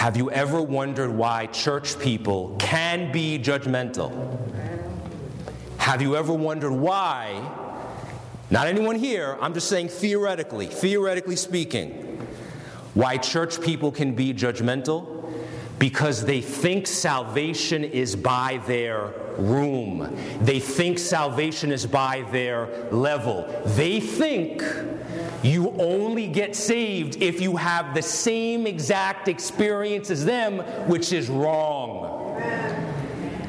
Have 0.00 0.16
you 0.16 0.30
ever 0.30 0.62
wondered 0.62 1.10
why 1.10 1.44
church 1.44 1.98
people 1.98 2.56
can 2.58 3.12
be 3.12 3.38
judgmental? 3.38 4.10
Have 5.76 6.00
you 6.00 6.16
ever 6.16 6.32
wondered 6.32 6.72
why? 6.72 7.46
Not 8.50 8.66
anyone 8.66 8.96
here, 8.96 9.36
I'm 9.42 9.52
just 9.52 9.68
saying 9.68 9.88
theoretically, 9.88 10.68
theoretically 10.68 11.36
speaking, 11.36 12.16
why 12.94 13.18
church 13.18 13.60
people 13.60 13.92
can 13.92 14.14
be 14.14 14.32
judgmental? 14.32 15.09
Because 15.80 16.24
they 16.24 16.40
think 16.42 16.86
salvation 16.86 17.82
is 17.82 18.14
by 18.14 18.60
their 18.66 19.12
room. 19.38 20.16
They 20.42 20.60
think 20.60 20.98
salvation 20.98 21.72
is 21.72 21.86
by 21.86 22.24
their 22.30 22.68
level. 22.92 23.62
They 23.76 23.98
think 23.98 24.62
you 25.42 25.70
only 25.78 26.26
get 26.26 26.54
saved 26.54 27.22
if 27.22 27.40
you 27.40 27.56
have 27.56 27.94
the 27.94 28.02
same 28.02 28.66
exact 28.66 29.26
experience 29.26 30.10
as 30.10 30.24
them, 30.24 30.58
which 30.86 31.14
is 31.14 31.30
wrong. 31.30 32.29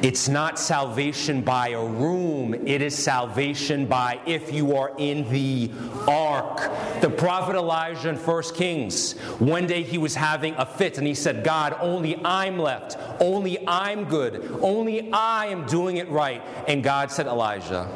It's 0.02 0.28
not 0.28 0.58
salvation 0.58 1.42
by 1.42 1.68
a 1.68 1.84
room, 1.84 2.54
it 2.54 2.82
is 2.82 2.98
salvation 2.98 3.86
by 3.86 4.18
if 4.26 4.52
you 4.52 4.76
are 4.76 4.92
in 4.98 5.30
the 5.30 5.70
ark. 6.08 7.00
The 7.00 7.08
prophet 7.08 7.54
Elijah 7.54 8.08
in 8.08 8.16
1 8.16 8.42
Kings, 8.54 9.12
one 9.38 9.68
day 9.68 9.84
he 9.84 9.98
was 9.98 10.16
having 10.16 10.54
a 10.56 10.66
fit 10.66 10.98
and 10.98 11.06
he 11.06 11.14
said, 11.14 11.44
God, 11.44 11.76
only 11.80 12.16
I'm 12.24 12.58
left. 12.58 12.98
Only 13.20 13.64
I'm 13.68 14.04
good. 14.06 14.58
Only 14.60 15.12
I 15.12 15.46
am 15.46 15.66
doing 15.66 15.98
it 15.98 16.08
right. 16.08 16.42
And 16.66 16.82
God 16.82 17.12
said, 17.12 17.26
Elijah, 17.28 17.88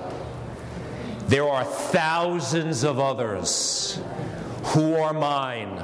there 1.26 1.48
are 1.48 1.64
thousands 1.64 2.84
of 2.84 3.00
others 3.00 3.98
who 4.66 4.94
are 4.94 5.12
mine. 5.12 5.82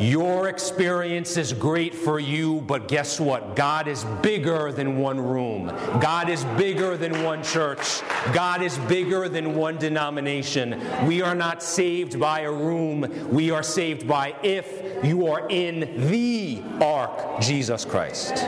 Your 0.00 0.48
experience 0.48 1.36
is 1.36 1.52
great 1.52 1.94
for 1.94 2.18
you, 2.18 2.62
but 2.62 2.88
guess 2.88 3.20
what? 3.20 3.54
God 3.54 3.86
is 3.86 4.02
bigger 4.22 4.72
than 4.72 4.96
one 4.96 5.20
room. 5.20 5.66
God 6.00 6.30
is 6.30 6.42
bigger 6.56 6.96
than 6.96 7.22
one 7.22 7.42
church. 7.42 8.00
God 8.32 8.62
is 8.62 8.78
bigger 8.78 9.28
than 9.28 9.54
one 9.54 9.76
denomination. 9.76 10.80
We 11.06 11.20
are 11.20 11.34
not 11.34 11.62
saved 11.62 12.18
by 12.18 12.40
a 12.40 12.50
room. 12.50 13.28
We 13.30 13.50
are 13.50 13.62
saved 13.62 14.08
by 14.08 14.34
if 14.42 15.04
you 15.04 15.26
are 15.26 15.46
in 15.50 15.80
the 16.08 16.62
ark, 16.80 17.42
Jesus 17.42 17.84
Christ. 17.84 18.38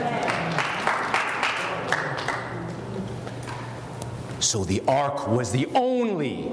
So 4.39 4.63
the 4.65 4.81
ark 4.87 5.27
was 5.27 5.51
the 5.51 5.67
only 5.75 6.51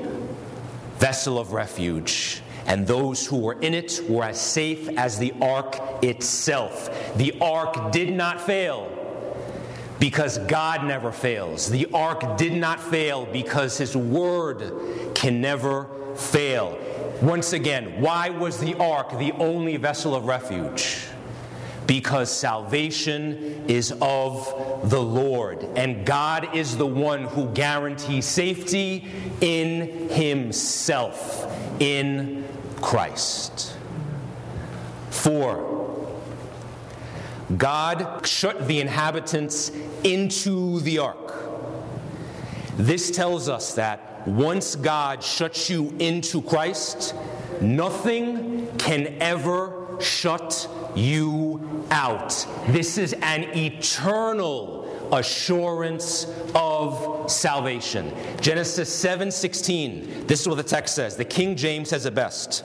vessel 0.98 1.38
of 1.38 1.52
refuge, 1.52 2.42
and 2.66 2.86
those 2.86 3.26
who 3.26 3.38
were 3.38 3.60
in 3.60 3.74
it 3.74 4.00
were 4.08 4.24
as 4.24 4.40
safe 4.40 4.88
as 4.98 5.18
the 5.18 5.32
ark 5.40 5.76
itself. 6.02 7.16
The 7.16 7.38
ark 7.40 7.92
did 7.92 8.12
not 8.12 8.40
fail 8.40 8.96
because 9.98 10.38
God 10.38 10.84
never 10.84 11.12
fails. 11.12 11.70
The 11.70 11.86
ark 11.92 12.38
did 12.38 12.54
not 12.54 12.80
fail 12.80 13.26
because 13.26 13.76
his 13.78 13.96
word 13.96 15.14
can 15.14 15.40
never 15.40 15.86
fail. 16.16 16.78
Once 17.20 17.52
again, 17.52 18.00
why 18.00 18.30
was 18.30 18.58
the 18.58 18.74
ark 18.76 19.10
the 19.18 19.32
only 19.32 19.76
vessel 19.76 20.14
of 20.14 20.24
refuge? 20.24 21.06
because 21.90 22.30
salvation 22.30 23.64
is 23.66 23.92
of 24.00 24.88
the 24.90 25.02
Lord, 25.02 25.64
and 25.74 26.06
God 26.06 26.54
is 26.54 26.76
the 26.76 26.86
one 26.86 27.24
who 27.24 27.48
guarantees 27.48 28.26
safety 28.26 29.08
in 29.40 30.08
Himself, 30.08 31.52
in 31.80 32.39
Christ. 32.80 33.76
Four, 35.10 36.06
God 37.56 38.26
shut 38.26 38.68
the 38.68 38.80
inhabitants 38.80 39.72
into 40.04 40.80
the 40.80 40.98
ark. 40.98 41.34
This 42.76 43.10
tells 43.10 43.48
us 43.48 43.74
that 43.74 44.26
once 44.26 44.76
God 44.76 45.22
shuts 45.22 45.68
you 45.68 45.94
into 45.98 46.40
Christ, 46.42 47.14
nothing 47.60 48.68
can 48.78 49.16
ever 49.20 49.96
shut 50.00 50.68
you 50.94 51.86
out. 51.90 52.46
This 52.68 52.98
is 52.98 53.12
an 53.14 53.44
eternal 53.56 54.79
assurance 55.12 56.26
of 56.54 57.30
salvation. 57.30 58.12
Genesis 58.40 58.88
7:16. 58.88 60.26
This 60.26 60.40
is 60.40 60.48
what 60.48 60.56
the 60.56 60.62
text 60.62 60.94
says. 60.94 61.16
The 61.16 61.24
King 61.24 61.56
James 61.56 61.88
says 61.88 62.06
it 62.06 62.14
best. 62.14 62.64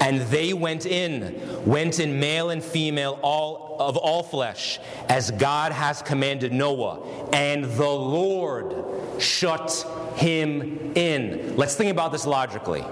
And 0.00 0.22
they 0.22 0.52
went 0.52 0.86
in, 0.86 1.34
went 1.66 2.00
in 2.00 2.18
male 2.18 2.50
and 2.50 2.62
female 2.62 3.18
all 3.22 3.76
of 3.78 3.96
all 3.96 4.22
flesh, 4.22 4.78
as 5.08 5.30
God 5.32 5.72
has 5.72 6.02
commanded 6.02 6.52
Noah, 6.52 7.00
and 7.32 7.64
the 7.64 7.88
Lord 7.88 8.74
shut 9.20 9.86
him 10.16 10.92
in. 10.94 11.56
Let's 11.56 11.74
think 11.74 11.90
about 11.90 12.12
this 12.12 12.26
logically. 12.26 12.84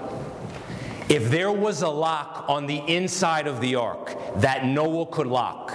If 1.09 1.29
there 1.29 1.51
was 1.51 1.81
a 1.81 1.89
lock 1.89 2.45
on 2.47 2.65
the 2.65 2.77
inside 2.87 3.47
of 3.47 3.59
the 3.61 3.75
ark 3.75 4.17
that 4.37 4.65
Noah 4.65 5.05
could 5.07 5.27
lock, 5.27 5.73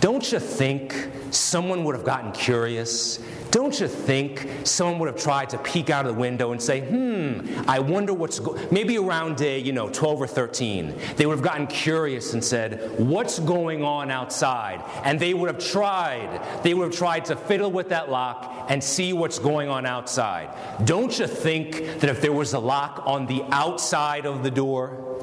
don't 0.00 0.30
you 0.30 0.38
think 0.38 1.10
someone 1.30 1.84
would 1.84 1.94
have 1.94 2.04
gotten 2.04 2.32
curious 2.32 3.20
don't 3.50 3.80
you 3.80 3.88
think 3.88 4.46
someone 4.64 4.98
would 4.98 5.06
have 5.06 5.22
tried 5.22 5.50
to 5.50 5.58
peek 5.58 5.88
out 5.88 6.06
of 6.06 6.14
the 6.14 6.20
window 6.20 6.52
and 6.52 6.60
say, 6.60 6.80
hmm, 6.80 7.40
I 7.66 7.78
wonder 7.78 8.12
what's 8.12 8.38
go-? 8.38 8.58
maybe 8.70 8.98
around 8.98 9.36
day, 9.36 9.58
you 9.58 9.72
know, 9.72 9.88
12 9.88 10.22
or 10.22 10.26
13, 10.26 10.94
they 11.16 11.24
would 11.24 11.34
have 11.34 11.44
gotten 11.44 11.66
curious 11.66 12.34
and 12.34 12.44
said, 12.44 12.98
what's 12.98 13.38
going 13.38 13.82
on 13.82 14.10
outside? 14.10 14.84
And 15.02 15.18
they 15.18 15.32
would 15.32 15.48
have 15.48 15.64
tried, 15.64 16.62
they 16.62 16.74
would 16.74 16.88
have 16.88 16.96
tried 16.96 17.24
to 17.26 17.36
fiddle 17.36 17.70
with 17.70 17.88
that 17.88 18.10
lock 18.10 18.66
and 18.68 18.84
see 18.84 19.12
what's 19.12 19.38
going 19.38 19.68
on 19.68 19.86
outside. 19.86 20.50
Don't 20.84 21.18
you 21.18 21.26
think 21.26 22.00
that 22.00 22.10
if 22.10 22.20
there 22.20 22.32
was 22.32 22.52
a 22.52 22.58
lock 22.58 23.02
on 23.06 23.26
the 23.26 23.42
outside 23.50 24.26
of 24.26 24.42
the 24.42 24.50
door, 24.50 25.17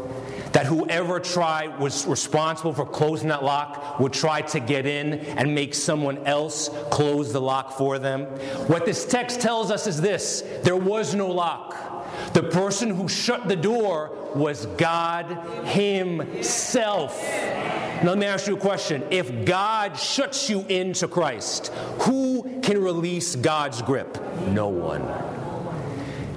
that 0.56 0.65
whoever 0.65 1.20
tried 1.20 1.78
was 1.82 2.06
responsible 2.06 2.72
for 2.72 2.86
closing 2.86 3.28
that 3.28 3.44
lock 3.44 4.00
would 4.00 4.13
try 4.13 4.39
to 4.39 4.62
get 4.62 4.86
in 4.86 5.15
and 5.38 5.54
make 5.54 5.76
someone 5.76 6.18
else 6.26 6.70
close 6.91 7.34
the 7.34 7.41
lock 7.41 7.74
for 7.74 8.00
them. 8.00 8.24
What 8.68 8.86
this 8.86 9.04
text 9.04 9.41
tells 9.41 9.70
us 9.70 9.86
is 9.86 10.00
this 10.00 10.46
there 10.63 10.78
was 10.78 11.13
no 11.13 11.30
lock. 11.30 12.34
The 12.34 12.44
person 12.44 12.89
who 12.89 13.10
shut 13.10 13.50
the 13.50 13.58
door 13.58 14.18
was 14.34 14.65
God 14.78 15.26
Himself. 15.65 17.22
Now, 17.22 18.12
let 18.12 18.18
me 18.18 18.26
ask 18.26 18.48
you 18.48 18.56
a 18.56 18.60
question. 18.60 19.04
If 19.12 19.44
God 19.44 20.00
shuts 20.00 20.50
you 20.50 20.62
into 20.70 21.10
Christ, 21.10 21.68
who 22.00 22.62
can 22.62 22.82
release 22.82 23.36
God's 23.36 23.82
grip? 23.82 24.18
No 24.48 24.70
one. 24.70 25.35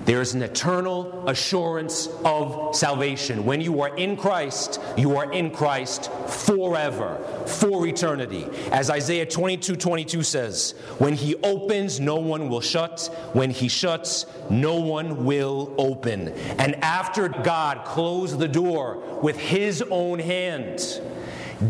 There 0.09 0.23
is 0.23 0.33
an 0.33 0.41
eternal 0.41 1.29
assurance 1.29 2.09
of 2.25 2.75
salvation. 2.75 3.45
When 3.45 3.61
you 3.61 3.83
are 3.83 3.95
in 3.95 4.17
Christ, 4.17 4.81
you 4.97 5.19
are 5.19 5.31
in 5.31 5.51
Christ 5.51 6.11
forever, 6.27 7.19
for 7.47 7.87
eternity. 7.87 8.47
As 8.73 8.89
Isaiah 8.89 9.27
22 9.27 9.77
22 9.77 10.23
says, 10.23 10.71
When 10.97 11.13
he 11.13 11.37
opens, 11.43 12.01
no 12.01 12.17
one 12.17 12.49
will 12.49 12.63
shut. 12.63 13.15
When 13.35 13.51
he 13.51 13.69
shuts, 13.69 14.25
no 14.49 14.77
one 14.77 15.27
will 15.27 15.75
open. 15.77 16.29
And 16.59 16.77
after 16.77 17.29
God 17.29 17.85
closed 17.85 18.39
the 18.39 18.49
door 18.49 19.21
with 19.21 19.37
his 19.37 19.83
own 19.91 20.21
hand, 20.21 21.03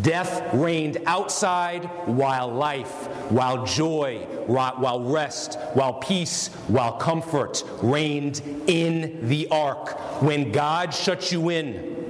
Death 0.03 0.53
reigned 0.53 0.99
outside 1.07 1.85
while 2.07 2.49
life, 2.49 3.07
while 3.31 3.65
joy, 3.65 4.19
while 4.47 5.01
rest, 5.03 5.59
while 5.73 5.95
peace, 5.95 6.49
while 6.69 6.93
comfort 6.93 7.65
reigned 7.83 8.43
in 8.67 9.29
the 9.29 9.49
ark. 9.51 10.23
When 10.23 10.53
God 10.53 10.93
shut 10.93 11.33
you 11.33 11.49
in, 11.49 12.08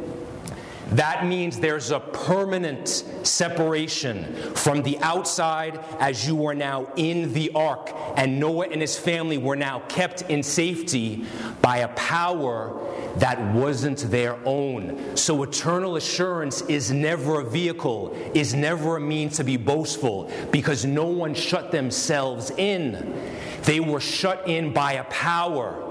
that 0.91 1.27
means 1.27 1.61
there's 1.61 1.91
a 1.91 2.01
permanent 2.01 2.89
separation 3.23 4.55
from 4.55 4.83
the 4.83 4.99
outside 5.01 5.79
as 6.01 6.27
you 6.27 6.47
are 6.47 6.55
now 6.55 6.91
in 6.97 7.33
the 7.35 7.51
ark. 7.55 7.93
And 8.17 8.41
Noah 8.41 8.69
and 8.69 8.81
his 8.81 8.99
family 8.99 9.37
were 9.37 9.57
now 9.57 9.81
kept 9.89 10.23
in 10.23 10.43
safety 10.43 11.27
by 11.61 11.79
a 11.79 11.89
power 11.89 12.81
that 13.17 13.39
wasn't 13.53 14.11
their 14.11 14.39
own. 14.47 15.17
So 15.17 15.43
eternal 15.43 15.97
assurance 15.97 16.63
is 16.63 16.91
never 16.91 17.41
a 17.41 17.45
vehicle, 17.45 18.17
is 18.35 18.55
never 18.55 18.97
a 18.97 19.01
means 19.01 19.37
to 19.37 19.45
be 19.45 19.59
boastful 19.59 20.31
because 20.51 20.85
no 20.87 21.07
one 21.07 21.35
shut 21.35 21.71
themselves 21.71 22.51
in. 22.53 23.15
They 23.63 23.81
were 23.81 24.01
shut 24.01 24.49
in 24.49 24.73
by 24.73 24.95
a 24.95 25.05
power 25.05 25.85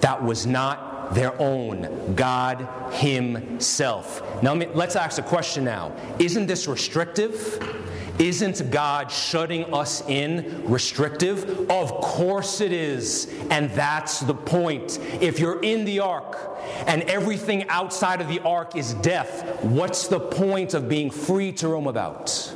that 0.00 0.22
was 0.22 0.46
not 0.46 0.91
their 1.14 1.40
own, 1.40 2.14
God 2.14 2.68
Himself. 2.94 4.22
Now, 4.42 4.54
let's 4.54 4.96
ask 4.96 5.18
a 5.18 5.22
question 5.22 5.64
now. 5.64 5.94
Isn't 6.18 6.46
this 6.46 6.66
restrictive? 6.66 7.60
Isn't 8.18 8.70
God 8.70 9.10
shutting 9.10 9.72
us 9.72 10.06
in 10.06 10.62
restrictive? 10.66 11.70
Of 11.70 11.92
course 11.92 12.60
it 12.60 12.72
is. 12.72 13.32
And 13.50 13.70
that's 13.70 14.20
the 14.20 14.34
point. 14.34 14.98
If 15.20 15.40
you're 15.40 15.62
in 15.62 15.84
the 15.84 16.00
ark 16.00 16.38
and 16.86 17.02
everything 17.04 17.68
outside 17.68 18.20
of 18.20 18.28
the 18.28 18.40
ark 18.40 18.76
is 18.76 18.94
death, 18.94 19.64
what's 19.64 20.08
the 20.08 20.20
point 20.20 20.74
of 20.74 20.88
being 20.88 21.10
free 21.10 21.52
to 21.52 21.68
roam 21.68 21.86
about? 21.86 22.54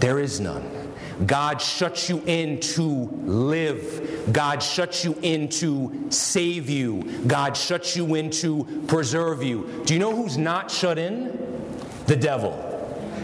There 0.00 0.18
is 0.18 0.38
none. 0.38 0.81
God 1.26 1.60
shuts 1.60 2.08
you 2.08 2.22
in 2.26 2.60
to 2.60 2.84
live. 3.24 4.30
God 4.32 4.62
shuts 4.62 5.04
you 5.04 5.16
in 5.22 5.48
to 5.50 6.06
save 6.10 6.68
you. 6.68 7.02
God 7.26 7.56
shuts 7.56 7.96
you 7.96 8.14
in 8.14 8.30
to 8.30 8.84
preserve 8.88 9.42
you. 9.42 9.82
Do 9.84 9.94
you 9.94 10.00
know 10.00 10.14
who's 10.14 10.38
not 10.38 10.70
shut 10.70 10.98
in? 10.98 11.38
The 12.06 12.16
devil. 12.16 12.68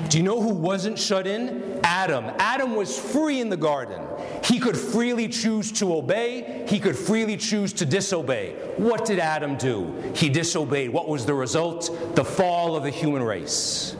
Do 0.08 0.16
you 0.16 0.22
know 0.22 0.40
who 0.40 0.54
wasn't 0.54 0.98
shut 0.98 1.26
in? 1.26 1.80
Adam. 1.84 2.24
Adam 2.38 2.76
was 2.76 2.98
free 2.98 3.40
in 3.40 3.48
the 3.48 3.56
garden. 3.56 4.02
He 4.44 4.58
could 4.58 4.76
freely 4.76 5.28
choose 5.28 5.72
to 5.72 5.94
obey, 5.94 6.64
he 6.68 6.78
could 6.78 6.96
freely 6.96 7.36
choose 7.36 7.72
to 7.74 7.86
disobey. 7.86 8.52
What 8.76 9.04
did 9.04 9.18
Adam 9.18 9.56
do? 9.56 10.12
He 10.14 10.28
disobeyed. 10.28 10.90
What 10.90 11.08
was 11.08 11.26
the 11.26 11.34
result? 11.34 12.14
The 12.14 12.24
fall 12.24 12.76
of 12.76 12.84
the 12.84 12.90
human 12.90 13.22
race 13.22 13.96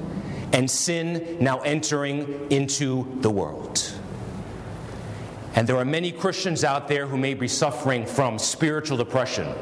and 0.53 0.71
sin 0.71 1.39
now 1.41 1.61
entering 1.61 2.51
into 2.51 3.07
the 3.21 3.31
world. 3.31 3.93
And 5.55 5.69
there 5.69 5.77
are 5.77 5.85
many 5.85 6.13
Christians 6.13 6.63
out 6.63 6.89
there 6.89 7.07
who 7.07 7.17
may 7.17 7.35
be 7.35 7.49
suffering 7.49 8.07
from 8.07 8.39
spiritual 8.39 8.97
depression, 8.97 9.53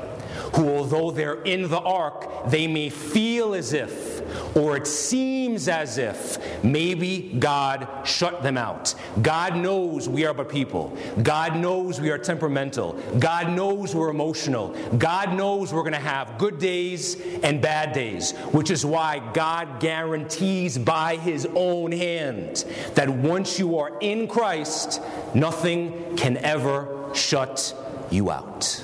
who, 0.54 0.68
although 0.68 1.10
they're 1.10 1.42
in 1.42 1.68
the 1.68 1.80
ark, 1.80 2.50
they 2.50 2.66
may 2.66 2.88
feel 2.88 3.54
as 3.54 3.72
if 3.72 4.16
or 4.56 4.76
it 4.76 4.86
seems 4.86 5.68
as 5.68 5.98
if 5.98 6.38
maybe 6.64 7.36
God 7.38 7.88
shut 8.04 8.42
them 8.42 8.56
out. 8.56 8.94
God 9.22 9.56
knows 9.56 10.08
we 10.08 10.24
are 10.24 10.34
but 10.34 10.48
people. 10.48 10.96
God 11.22 11.56
knows 11.56 12.00
we 12.00 12.10
are 12.10 12.18
temperamental. 12.18 12.92
God 13.18 13.50
knows 13.50 13.94
we're 13.94 14.10
emotional. 14.10 14.68
God 14.98 15.34
knows 15.34 15.72
we're 15.72 15.82
going 15.82 15.92
to 15.92 15.98
have 15.98 16.38
good 16.38 16.58
days 16.58 17.20
and 17.42 17.60
bad 17.60 17.92
days, 17.92 18.32
which 18.52 18.70
is 18.70 18.84
why 18.84 19.18
God 19.32 19.80
guarantees 19.80 20.78
by 20.78 21.16
His 21.16 21.46
own 21.54 21.92
hand 21.92 22.64
that 22.94 23.08
once 23.08 23.58
you 23.58 23.78
are 23.78 23.98
in 24.00 24.26
Christ, 24.26 25.00
nothing 25.34 26.16
can 26.16 26.36
ever 26.38 27.10
shut 27.14 27.74
you 28.10 28.30
out. 28.30 28.82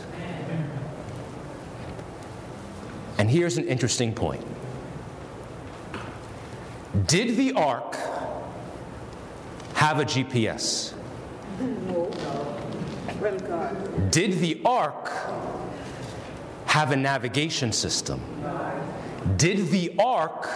And 3.22 3.30
here's 3.30 3.56
an 3.56 3.68
interesting 3.68 4.12
point. 4.12 4.44
Did 7.06 7.36
the 7.36 7.52
ark 7.52 7.94
have 9.74 10.00
a 10.00 10.04
GPS? 10.04 10.92
Did 14.10 14.32
the 14.40 14.60
ark 14.64 15.12
have 16.66 16.90
a 16.90 16.96
navigation 16.96 17.70
system? 17.70 18.20
Did 19.36 19.68
the 19.68 19.94
ark 20.00 20.48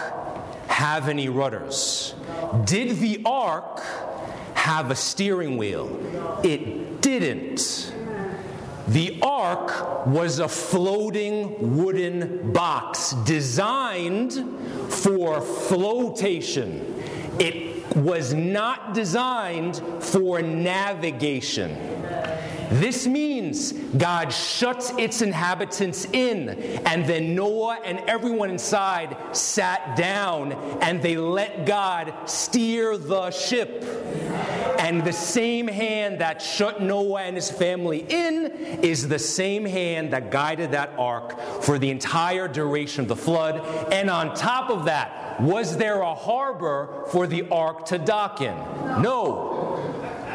have 0.67 1.07
any 1.07 1.29
rudders? 1.29 2.15
Did 2.65 2.97
the 2.97 3.21
ark 3.25 3.79
have 4.55 4.91
a 4.91 4.95
steering 4.95 5.55
wheel? 5.55 6.41
It 6.43 7.01
didn't. 7.01 7.93
The 8.87 9.19
ark 9.21 10.07
was 10.07 10.39
a 10.39 10.47
floating 10.47 11.77
wooden 11.77 12.53
box 12.53 13.11
designed 13.25 14.33
for 14.89 15.41
flotation. 15.41 17.03
It 17.37 17.95
was 17.97 18.33
not 18.33 18.93
designed 18.93 19.81
for 19.99 20.41
navigation. 20.41 21.75
This 22.69 23.07
means 23.07 23.71
God 23.71 24.29
shuts 24.29 24.91
its 24.97 25.21
inhabitants 25.21 26.05
in, 26.05 26.49
and 26.85 27.05
then 27.05 27.33
Noah 27.35 27.79
and 27.83 27.99
everyone 28.07 28.49
inside 28.49 29.17
sat 29.31 29.95
down 29.95 30.51
and 30.81 31.01
they 31.01 31.15
let 31.17 31.65
God 31.65 32.13
steer 32.25 32.97
the 32.97 33.31
ship. 33.31 33.83
And 34.79 35.03
the 35.03 35.13
same 35.13 35.67
hand 35.67 36.21
that 36.21 36.41
shut 36.41 36.81
Noah 36.81 37.23
and 37.23 37.35
his 37.35 37.49
family 37.51 38.05
in 38.07 38.51
is 38.81 39.07
the 39.07 39.19
same 39.19 39.65
hand 39.65 40.13
that 40.13 40.31
guided 40.31 40.71
that 40.71 40.91
ark 40.97 41.39
for 41.61 41.77
the 41.77 41.89
entire 41.89 42.47
duration 42.47 43.01
of 43.01 43.07
the 43.07 43.15
flood. 43.15 43.59
And 43.91 44.09
on 44.09 44.35
top 44.35 44.69
of 44.69 44.85
that, 44.85 45.41
was 45.41 45.77
there 45.77 46.01
a 46.01 46.15
harbor 46.15 47.05
for 47.11 47.27
the 47.27 47.47
ark 47.49 47.85
to 47.87 47.97
dock 47.97 48.41
in? 48.41 48.55
No 49.01 49.66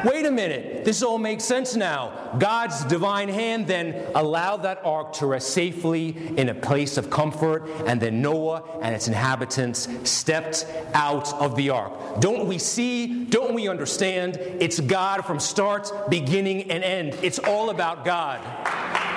wait 0.05 0.27
a 0.27 0.31
minute, 0.31 0.85
this 0.85 1.03
all 1.03 1.19
makes 1.19 1.45
sense 1.45 1.77
now. 1.77 2.31
God's 2.39 2.85
divine 2.85 3.29
hand 3.29 3.67
then 3.67 4.11
allowed 4.15 4.59
that 4.59 4.81
ark 4.85 5.13
to 5.15 5.27
rest 5.27 5.51
safely 5.51 6.17
in 6.37 6.49
a 6.49 6.55
place 6.55 6.97
of 6.97 7.11
comfort, 7.11 7.69
and 7.87 8.01
then 8.01 8.23
Noah 8.23 8.63
and 8.81 8.95
its 8.95 9.09
inhabitants 9.09 9.89
stepped 10.05 10.67
out 10.95 11.33
of 11.35 11.57
the 11.57 11.71
ark. 11.71 12.21
Don't 12.21 12.47
we 12.47 12.59
see? 12.59 13.25
Don't 13.25 13.55
we 13.55 13.69
understand? 13.69 14.37
It's 14.39 14.81
God 14.81 15.25
from 15.25 15.39
start, 15.41 16.11
beginning, 16.11 16.71
and 16.71 16.83
end. 16.83 17.19
It's 17.23 17.39
all 17.39 17.71
about 17.71 18.05
God. 18.05 18.41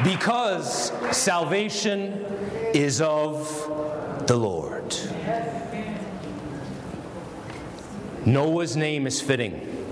Because 0.03 0.91
salvation 1.16 2.26
is 2.74 3.01
of 3.01 3.47
the 4.28 4.36
Lord. 4.36 4.95
Noah's 8.26 8.76
name 8.76 9.05
is 9.05 9.22
fitting 9.22 9.85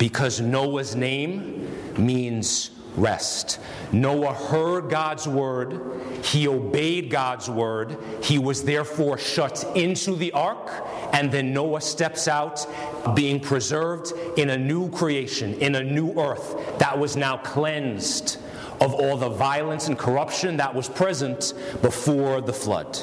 because 0.00 0.40
Noah's 0.40 0.96
name 0.96 1.68
means 1.98 2.70
rest. 2.96 3.60
Noah 3.92 4.32
heard 4.32 4.88
God's 4.88 5.28
word, 5.28 5.78
he 6.24 6.48
obeyed 6.48 7.10
God's 7.10 7.50
word, 7.50 7.98
he 8.22 8.38
was 8.38 8.64
therefore 8.64 9.18
shut 9.18 9.62
into 9.76 10.16
the 10.16 10.32
ark, 10.32 10.70
and 11.12 11.30
then 11.30 11.52
Noah 11.52 11.82
steps 11.82 12.28
out 12.28 12.66
being 13.14 13.40
preserved 13.40 14.14
in 14.38 14.48
a 14.48 14.56
new 14.56 14.90
creation, 14.90 15.52
in 15.56 15.74
a 15.74 15.84
new 15.84 16.14
earth 16.18 16.78
that 16.78 16.98
was 16.98 17.14
now 17.14 17.36
cleansed 17.36 18.38
of 18.80 18.94
all 18.94 19.18
the 19.18 19.28
violence 19.28 19.88
and 19.88 19.98
corruption 19.98 20.56
that 20.56 20.74
was 20.74 20.88
present 20.88 21.52
before 21.82 22.40
the 22.40 22.54
flood. 22.54 22.98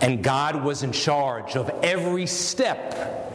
And 0.00 0.22
God 0.22 0.62
was 0.62 0.84
in 0.84 0.92
charge 0.92 1.56
of 1.56 1.68
every 1.82 2.28
step 2.28 3.27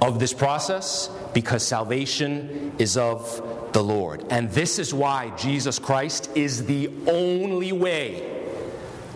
of 0.00 0.18
this 0.18 0.32
process 0.32 1.08
because 1.32 1.66
salvation 1.66 2.72
is 2.78 2.96
of 2.96 3.72
the 3.72 3.82
Lord. 3.82 4.24
And 4.30 4.50
this 4.50 4.78
is 4.78 4.92
why 4.92 5.30
Jesus 5.36 5.78
Christ 5.78 6.30
is 6.34 6.66
the 6.66 6.90
only 7.06 7.72
way 7.72 8.36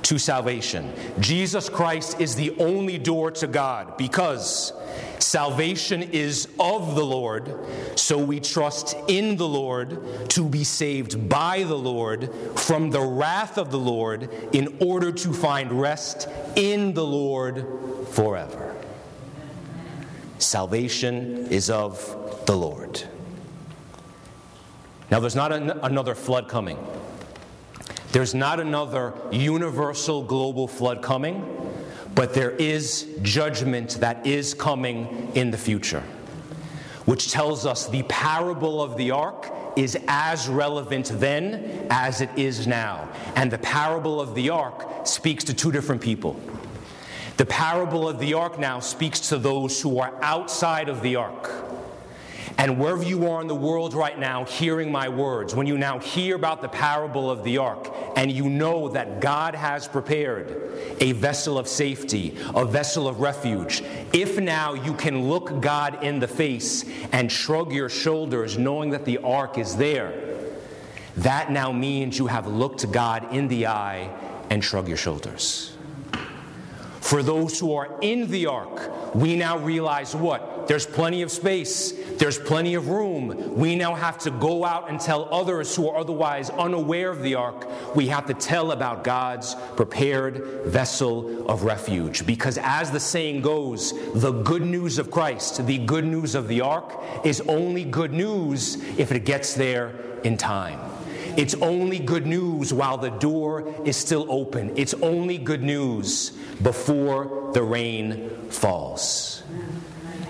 to 0.03 0.19
salvation. 0.19 0.93
Jesus 1.21 1.69
Christ 1.69 2.21
is 2.21 2.35
the 2.35 2.51
only 2.59 2.99
door 2.99 3.31
to 3.31 3.47
God 3.47 3.97
because 3.97 4.73
salvation 5.19 6.03
is 6.03 6.49
of 6.59 6.97
the 6.97 7.05
Lord, 7.05 7.55
so 7.97 8.19
we 8.19 8.41
trust 8.41 8.97
in 9.07 9.37
the 9.37 9.47
Lord 9.47 10.31
to 10.31 10.49
be 10.49 10.65
saved 10.65 11.29
by 11.29 11.63
the 11.63 11.79
Lord 11.79 12.35
from 12.57 12.91
the 12.91 13.01
wrath 13.01 13.57
of 13.57 13.71
the 13.71 13.79
Lord 13.79 14.29
in 14.53 14.79
order 14.81 15.13
to 15.13 15.33
find 15.33 15.81
rest 15.81 16.29
in 16.57 16.95
the 16.95 17.07
Lord 17.07 17.65
forever. 18.09 18.70
Salvation 20.41 21.47
is 21.51 21.71
of 21.71 22.45
the 22.47 22.57
Lord. 22.57 23.03
Now, 25.11 25.21
there's 25.21 25.37
not 25.37 25.53
an- 25.53 25.79
another 25.83 26.15
flood 26.15 26.49
coming. 26.49 26.79
There's 28.13 28.35
not 28.35 28.59
another 28.59 29.13
universal 29.31 30.23
global 30.23 30.67
flood 30.67 31.03
coming, 31.03 31.45
but 32.15 32.35
there 32.35 32.51
is 32.53 33.07
judgment 33.23 33.99
that 34.01 34.27
is 34.27 34.55
coming 34.55 35.31
in 35.35 35.51
the 35.51 35.59
future, 35.59 36.03
which 37.05 37.31
tells 37.31 37.67
us 37.67 37.89
the 37.89 38.03
parable 38.05 38.83
of 38.83 38.97
the 38.97 39.11
ark 39.13 39.53
is 39.77 39.97
as 40.09 40.49
relevant 40.49 41.13
then 41.15 41.87
as 41.91 42.21
it 42.21 42.31
is 42.37 42.67
now. 42.67 43.09
And 43.37 43.51
the 43.51 43.59
parable 43.59 44.21
of 44.21 44.35
the 44.35 44.51
ark 44.51 45.07
speaks 45.07 45.45
to 45.45 45.55
two 45.55 45.71
different 45.71 46.01
people. 46.01 46.39
The 47.41 47.47
parable 47.47 48.07
of 48.07 48.19
the 48.19 48.35
ark 48.35 48.59
now 48.59 48.81
speaks 48.81 49.31
to 49.31 49.39
those 49.39 49.81
who 49.81 49.99
are 49.99 50.13
outside 50.21 50.91
of 50.91 51.01
the 51.01 51.17
ark. 51.17 51.51
And 52.59 52.79
wherever 52.79 53.03
you 53.03 53.31
are 53.31 53.41
in 53.41 53.47
the 53.47 53.55
world 53.55 53.95
right 53.95 54.19
now 54.19 54.45
hearing 54.45 54.93
my 54.93 55.09
words, 55.09 55.55
when 55.55 55.67
you 55.67 55.79
now 55.79 55.99
hear 56.01 56.37
about 56.37 56.61
the 56.61 56.69
parable 56.69 57.31
of 57.31 57.43
the 57.43 57.57
ark, 57.57 57.91
and 58.15 58.31
you 58.31 58.51
know 58.51 58.91
that 58.91 59.23
God 59.23 59.55
has 59.55 59.89
prepared 59.89 60.71
a 61.01 61.13
vessel 61.13 61.59
of 61.59 61.67
safety, 61.67 62.37
a 62.55 62.67
vessel 62.67 63.09
of 63.09 63.21
refuge, 63.21 63.83
if 64.13 64.39
now 64.39 64.75
you 64.75 64.93
can 64.93 65.31
look 65.31 65.63
God 65.63 66.05
in 66.05 66.19
the 66.19 66.29
face 66.29 66.85
and 67.11 67.33
shrug 67.33 67.73
your 67.73 67.89
shoulders 67.89 68.59
knowing 68.59 68.91
that 68.91 69.07
the 69.07 69.17
ark 69.17 69.57
is 69.57 69.79
there, 69.79 70.13
that 71.17 71.51
now 71.51 71.73
means 71.73 72.19
you 72.19 72.27
have 72.27 72.47
looked 72.47 72.93
God 72.93 73.33
in 73.33 73.49
the 73.49 73.67
eye 73.67 74.11
and 74.51 74.63
shrug 74.63 74.89
your 74.89 74.99
shoulders. 74.99 75.75
For 77.11 77.25
those 77.25 77.59
who 77.59 77.75
are 77.75 77.99
in 78.03 78.31
the 78.31 78.47
ark, 78.47 79.17
we 79.17 79.35
now 79.35 79.59
realize 79.59 80.15
what? 80.15 80.69
There's 80.69 80.87
plenty 80.87 81.23
of 81.23 81.33
space, 81.33 81.91
there's 82.19 82.39
plenty 82.39 82.75
of 82.75 82.87
room. 82.87 83.57
We 83.57 83.75
now 83.75 83.97
have 83.97 84.17
to 84.19 84.31
go 84.31 84.65
out 84.65 84.89
and 84.89 85.01
tell 85.01 85.29
others 85.35 85.75
who 85.75 85.89
are 85.89 85.97
otherwise 85.99 86.51
unaware 86.51 87.11
of 87.11 87.23
the 87.23 87.35
ark, 87.35 87.69
we 87.97 88.07
have 88.07 88.27
to 88.27 88.35
tell 88.35 88.71
about 88.71 89.03
God's 89.03 89.57
prepared 89.75 90.67
vessel 90.67 91.51
of 91.51 91.65
refuge. 91.65 92.25
Because 92.25 92.59
as 92.63 92.93
the 92.93 93.01
saying 93.01 93.41
goes, 93.41 93.93
the 94.15 94.31
good 94.31 94.63
news 94.63 95.01
of 95.01 95.11
Christ, 95.11 95.67
the 95.67 95.79
good 95.79 96.05
news 96.05 96.37
of 96.37 96.47
the 96.47 96.61
ark, 96.61 96.95
is 97.25 97.41
only 97.49 97.83
good 97.83 98.13
news 98.13 98.77
if 98.97 99.11
it 99.11 99.25
gets 99.25 99.55
there 99.55 99.97
in 100.23 100.37
time. 100.37 100.79
It's 101.37 101.55
only 101.55 101.99
good 101.99 102.27
news 102.27 102.73
while 102.73 102.99
the 102.99 103.11
door 103.11 103.73
is 103.85 103.97
still 103.97 104.27
open. 104.29 104.73
It's 104.77 104.95
only 104.95 105.39
good 105.39 105.63
news 105.63 106.31
before 106.63 107.51
the 107.53 107.63
rain 107.63 108.31
falls. 108.51 109.43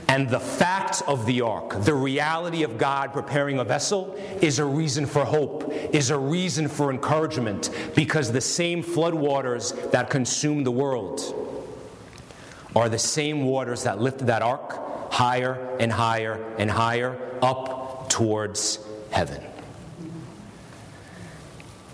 And 0.08 0.28
the 0.28 0.40
fact 0.40 1.02
of 1.06 1.24
the 1.24 1.42
ark, 1.42 1.84
the 1.84 1.94
reality 1.94 2.64
of 2.64 2.78
God 2.78 3.12
preparing 3.12 3.60
a 3.60 3.64
vessel, 3.64 4.14
is 4.40 4.58
a 4.58 4.64
reason 4.64 5.06
for 5.06 5.24
hope, 5.24 5.72
is 5.92 6.10
a 6.10 6.18
reason 6.18 6.66
for 6.66 6.90
encouragement, 6.90 7.70
because 7.94 8.32
the 8.32 8.40
same 8.40 8.82
floodwaters 8.82 9.92
that 9.92 10.10
consumed 10.10 10.66
the 10.66 10.72
world 10.72 11.20
are 12.74 12.88
the 12.88 12.98
same 12.98 13.44
waters 13.44 13.84
that 13.84 14.00
lifted 14.00 14.26
that 14.26 14.42
ark 14.42 15.12
higher 15.12 15.76
and 15.78 15.92
higher 15.92 16.54
and 16.58 16.70
higher 16.70 17.16
up 17.42 18.08
towards 18.08 18.78
heaven. 19.10 19.42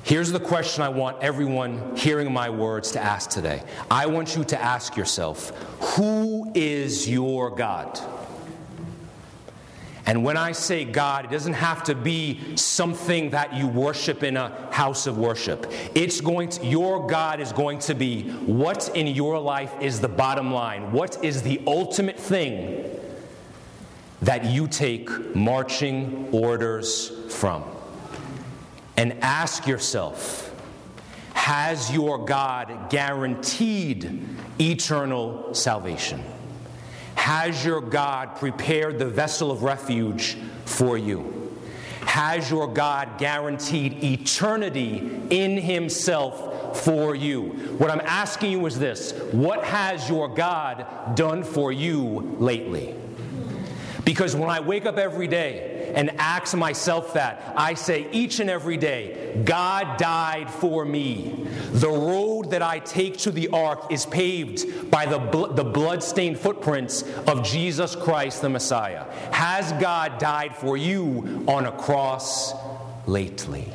Here's 0.06 0.30
the 0.30 0.38
question 0.38 0.84
I 0.84 0.88
want 0.88 1.20
everyone 1.20 1.96
hearing 1.96 2.32
my 2.32 2.48
words 2.48 2.92
to 2.92 3.02
ask 3.02 3.28
today. 3.28 3.60
I 3.90 4.06
want 4.06 4.36
you 4.36 4.44
to 4.44 4.62
ask 4.62 4.96
yourself 4.96 5.50
who 5.96 6.52
is 6.54 7.10
your 7.10 7.50
God? 7.50 7.98
And 10.06 10.22
when 10.22 10.36
I 10.36 10.52
say 10.52 10.84
God, 10.84 11.24
it 11.24 11.32
doesn't 11.32 11.54
have 11.54 11.82
to 11.82 11.96
be 11.96 12.56
something 12.56 13.30
that 13.30 13.54
you 13.54 13.66
worship 13.66 14.22
in 14.22 14.36
a 14.36 14.72
house 14.72 15.08
of 15.08 15.18
worship. 15.18 15.66
It's 15.96 16.20
going 16.20 16.50
to, 16.50 16.64
your 16.64 17.08
God 17.08 17.40
is 17.40 17.52
going 17.52 17.80
to 17.80 17.94
be 17.96 18.30
what 18.30 18.88
in 18.94 19.08
your 19.08 19.40
life 19.40 19.74
is 19.80 20.00
the 20.00 20.08
bottom 20.08 20.54
line? 20.54 20.92
What 20.92 21.24
is 21.24 21.42
the 21.42 21.60
ultimate 21.66 22.20
thing 22.20 22.96
that 24.22 24.44
you 24.44 24.68
take 24.68 25.34
marching 25.34 26.28
orders 26.30 27.10
from? 27.34 27.64
And 28.96 29.18
ask 29.22 29.66
yourself 29.66 30.54
Has 31.34 31.92
your 31.92 32.24
God 32.24 32.90
guaranteed 32.90 34.26
eternal 34.60 35.54
salvation? 35.54 36.22
Has 37.14 37.64
your 37.64 37.80
God 37.80 38.36
prepared 38.36 38.98
the 38.98 39.08
vessel 39.08 39.50
of 39.50 39.62
refuge 39.62 40.36
for 40.64 40.96
you? 40.96 41.32
Has 42.02 42.50
your 42.50 42.68
God 42.68 43.18
guaranteed 43.18 44.02
eternity 44.02 45.20
in 45.30 45.56
Himself 45.56 46.80
for 46.80 47.14
you? 47.14 47.48
What 47.78 47.90
I'm 47.90 48.00
asking 48.04 48.52
you 48.52 48.64
is 48.66 48.78
this 48.78 49.12
What 49.32 49.64
has 49.64 50.08
your 50.08 50.28
God 50.28 51.16
done 51.16 51.42
for 51.42 51.72
you 51.72 52.36
lately? 52.38 52.94
Because 54.06 54.34
when 54.34 54.48
I 54.48 54.60
wake 54.60 54.86
up 54.86 54.96
every 54.96 55.28
day, 55.28 55.76
and 55.96 56.10
ask 56.18 56.54
myself 56.54 57.14
that. 57.14 57.54
I 57.56 57.72
say 57.74 58.06
each 58.12 58.38
and 58.38 58.50
every 58.50 58.76
day, 58.76 59.40
God 59.44 59.96
died 59.96 60.50
for 60.50 60.84
me. 60.84 61.46
The 61.72 61.88
road 61.88 62.50
that 62.50 62.62
I 62.62 62.80
take 62.80 63.16
to 63.18 63.30
the 63.30 63.48
ark 63.48 63.90
is 63.90 64.04
paved 64.04 64.90
by 64.90 65.06
the, 65.06 65.18
bl- 65.18 65.46
the 65.46 65.64
blood-stained 65.64 66.38
footprints 66.38 67.02
of 67.26 67.42
Jesus 67.42 67.96
Christ 67.96 68.42
the 68.42 68.50
Messiah. 68.50 69.10
Has 69.32 69.72
God 69.80 70.18
died 70.18 70.54
for 70.54 70.76
you 70.76 71.44
on 71.48 71.64
a 71.64 71.72
cross 71.72 72.52
lately? 73.06 73.72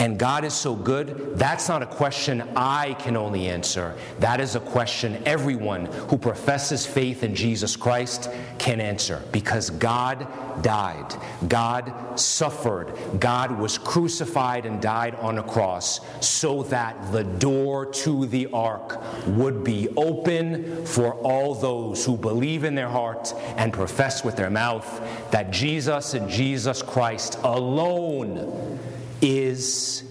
And 0.00 0.18
God 0.18 0.44
is 0.44 0.54
so 0.54 0.76
good, 0.76 1.36
that's 1.36 1.68
not 1.68 1.82
a 1.82 1.86
question 1.86 2.42
I 2.54 2.94
can 2.94 3.16
only 3.16 3.48
answer. 3.48 3.96
That 4.20 4.40
is 4.40 4.54
a 4.54 4.60
question 4.60 5.20
everyone 5.26 5.86
who 5.86 6.16
professes 6.16 6.86
faith 6.86 7.24
in 7.24 7.34
Jesus 7.34 7.74
Christ 7.74 8.30
can 8.58 8.80
answer. 8.80 9.22
Because 9.32 9.70
God 9.70 10.26
died, 10.62 11.14
God 11.48 12.18
suffered, 12.18 12.92
God 13.18 13.58
was 13.58 13.76
crucified 13.76 14.66
and 14.66 14.80
died 14.80 15.16
on 15.16 15.38
a 15.38 15.42
cross 15.42 16.00
so 16.20 16.62
that 16.64 17.12
the 17.12 17.24
door 17.24 17.86
to 17.86 18.26
the 18.26 18.46
ark 18.52 19.02
would 19.26 19.64
be 19.64 19.88
open 19.96 20.86
for 20.86 21.14
all 21.14 21.54
those 21.54 22.04
who 22.04 22.16
believe 22.16 22.62
in 22.62 22.74
their 22.74 22.88
heart 22.88 23.34
and 23.56 23.72
profess 23.72 24.24
with 24.24 24.36
their 24.36 24.50
mouth 24.50 24.86
that 25.32 25.50
Jesus 25.50 26.14
and 26.14 26.28
Jesus 26.28 26.82
Christ 26.82 27.38
alone 27.42 28.78
is 29.20 30.04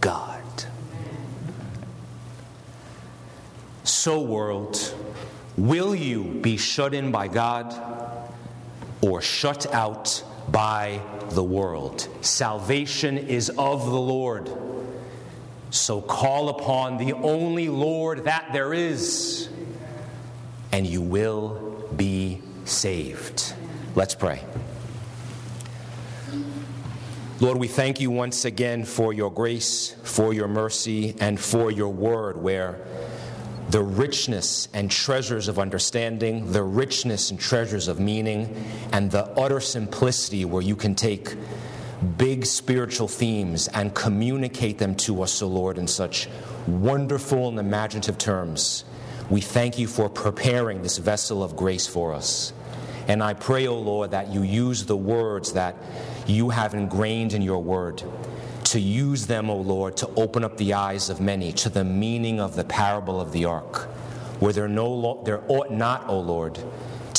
God. 0.00 0.42
So, 3.84 4.20
world, 4.20 4.94
will 5.56 5.94
you 5.94 6.24
be 6.24 6.56
shut 6.56 6.94
in 6.94 7.10
by 7.10 7.28
God 7.28 7.74
or 9.00 9.20
shut 9.20 9.72
out 9.74 10.22
by 10.50 11.00
the 11.30 11.42
world? 11.42 12.08
Salvation 12.20 13.18
is 13.18 13.50
of 13.50 13.84
the 13.84 14.00
Lord. 14.00 14.50
So, 15.70 16.00
call 16.00 16.48
upon 16.48 16.98
the 16.98 17.12
only 17.12 17.68
Lord 17.68 18.24
that 18.24 18.50
there 18.52 18.72
is, 18.72 19.48
and 20.70 20.86
you 20.86 21.00
will 21.00 21.88
be 21.96 22.40
saved. 22.64 23.54
Let's 23.94 24.14
pray. 24.14 24.42
Lord, 27.42 27.58
we 27.58 27.66
thank 27.66 28.00
you 28.00 28.12
once 28.12 28.44
again 28.44 28.84
for 28.84 29.12
your 29.12 29.28
grace, 29.28 29.96
for 30.04 30.32
your 30.32 30.46
mercy, 30.46 31.16
and 31.18 31.40
for 31.40 31.72
your 31.72 31.88
word, 31.88 32.40
where 32.40 32.78
the 33.70 33.82
richness 33.82 34.68
and 34.72 34.88
treasures 34.88 35.48
of 35.48 35.58
understanding, 35.58 36.52
the 36.52 36.62
richness 36.62 37.32
and 37.32 37.40
treasures 37.40 37.88
of 37.88 37.98
meaning, 37.98 38.64
and 38.92 39.10
the 39.10 39.24
utter 39.30 39.58
simplicity 39.58 40.44
where 40.44 40.62
you 40.62 40.76
can 40.76 40.94
take 40.94 41.34
big 42.16 42.46
spiritual 42.46 43.08
themes 43.08 43.66
and 43.66 43.92
communicate 43.92 44.78
them 44.78 44.94
to 44.94 45.20
us, 45.20 45.42
O 45.42 45.48
Lord, 45.48 45.78
in 45.78 45.88
such 45.88 46.28
wonderful 46.68 47.48
and 47.48 47.58
imaginative 47.58 48.18
terms. 48.18 48.84
We 49.30 49.40
thank 49.40 49.80
you 49.80 49.88
for 49.88 50.08
preparing 50.08 50.82
this 50.82 50.98
vessel 50.98 51.42
of 51.42 51.56
grace 51.56 51.88
for 51.88 52.12
us. 52.12 52.52
And 53.12 53.22
I 53.22 53.34
pray, 53.34 53.66
O 53.66 53.78
Lord, 53.78 54.12
that 54.12 54.32
you 54.32 54.42
use 54.42 54.86
the 54.86 54.96
words 54.96 55.52
that 55.52 55.76
you 56.26 56.48
have 56.48 56.72
ingrained 56.72 57.34
in 57.34 57.42
your 57.42 57.62
word 57.62 58.02
to 58.64 58.80
use 58.80 59.26
them, 59.26 59.50
O 59.50 59.56
Lord, 59.58 59.98
to 59.98 60.08
open 60.16 60.44
up 60.44 60.56
the 60.56 60.72
eyes 60.72 61.10
of 61.10 61.20
many 61.20 61.52
to 61.52 61.68
the 61.68 61.84
meaning 61.84 62.40
of 62.40 62.56
the 62.56 62.64
parable 62.64 63.20
of 63.20 63.32
the 63.32 63.44
ark, 63.44 63.80
where 64.40 64.54
there, 64.54 64.66
no, 64.66 65.22
there 65.26 65.42
ought 65.48 65.70
not, 65.70 66.08
O 66.08 66.20
Lord, 66.20 66.58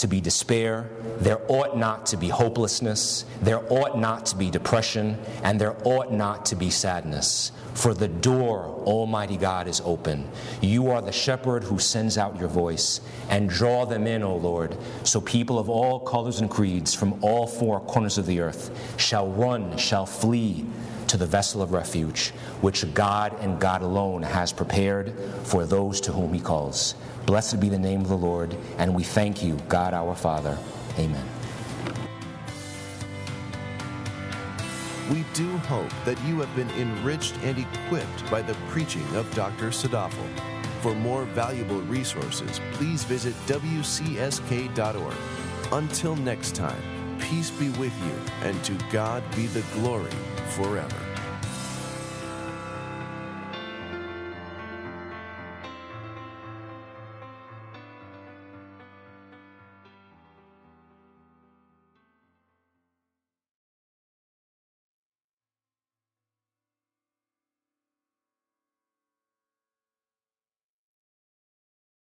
to 0.04 0.08
be 0.10 0.20
despair, 0.20 0.89
there 1.20 1.39
ought 1.47 1.78
not 1.78 2.06
to 2.06 2.18
be 2.18 2.28
hopelessness, 2.28 3.24
there 3.41 3.64
ought 3.72 3.97
not 3.97 4.26
to 4.26 4.36
be 4.36 4.51
depression, 4.51 5.18
and 5.43 5.62
there 5.62 5.78
ought 5.88 6.12
not 6.12 6.45
to 6.45 6.58
be 6.58 6.70
sadness. 6.70 7.54
For 7.74 7.93
the 7.93 8.10
door, 8.10 8.66
Almighty 8.84 9.38
God, 9.38 9.66
is 9.66 9.82
open. 9.86 10.30
You 10.60 10.91
are 10.91 11.01
the 11.01 11.14
shepherd 11.14 11.64
who 11.64 11.80
sends 11.80 12.18
out 12.18 12.38
your 12.38 12.49
voice 12.49 12.99
and 13.30 13.49
draw 13.49 13.86
them 13.86 14.06
in, 14.06 14.24
O 14.24 14.36
Lord, 14.36 14.78
so 15.04 15.22
people 15.22 15.58
of 15.58 15.70
all 15.70 16.01
colors 16.01 16.41
and 16.41 16.49
creeds 16.49 16.93
from 16.93 17.24
all 17.24 17.47
four 17.47 17.80
corners 17.80 18.18
of 18.18 18.26
the 18.26 18.41
earth 18.41 18.97
shall 18.99 19.30
run, 19.30 19.78
shall 19.78 20.06
flee 20.06 20.66
to 21.08 21.16
the 21.16 21.26
vessel 21.26 21.62
of 21.62 21.72
refuge, 21.72 22.32
which 22.60 22.93
God 22.93 23.38
and 23.39 23.58
God 23.58 23.84
alone 23.84 24.24
has 24.24 24.51
prepared 24.51 25.14
for 25.43 25.66
those 25.66 26.01
to 26.01 26.12
whom 26.12 26.34
He 26.34 26.41
calls. 26.41 26.95
Blessed 27.26 27.59
be 27.59 27.69
the 27.69 27.80
name 27.80 28.01
of 28.01 28.09
the 28.09 28.17
Lord, 28.17 28.55
and 28.78 28.93
we 28.93 29.03
thank 29.03 29.41
you, 29.43 29.57
God 29.69 29.93
our 29.93 30.15
Father. 30.15 30.57
Amen. 30.99 31.26
We 35.11 35.26
do 35.34 35.57
hope 35.57 35.91
that 36.05 36.21
you 36.26 36.39
have 36.39 36.55
been 36.55 36.69
enriched 36.71 37.36
and 37.43 37.57
equipped 37.57 38.30
by 38.32 38.41
the 38.41 38.55
preaching 38.69 39.05
of 39.15 39.34
Dr. 39.36 39.69
Sadaphal. 39.69 40.28
For 40.82 40.93
more 40.95 41.26
valuable 41.26 41.82
resources, 41.82 42.59
please 42.74 43.03
visit 43.03 43.34
WCSK.org. 43.47 45.15
Until 45.71 46.15
next 46.17 46.55
time, 46.55 46.82
peace 47.19 47.51
be 47.51 47.69
with 47.71 47.93
you, 48.05 48.47
and 48.47 48.63
to 48.65 48.78
God 48.91 49.24
be 49.36 49.47
the 49.47 49.63
glory 49.74 50.11
forever. 50.49 51.03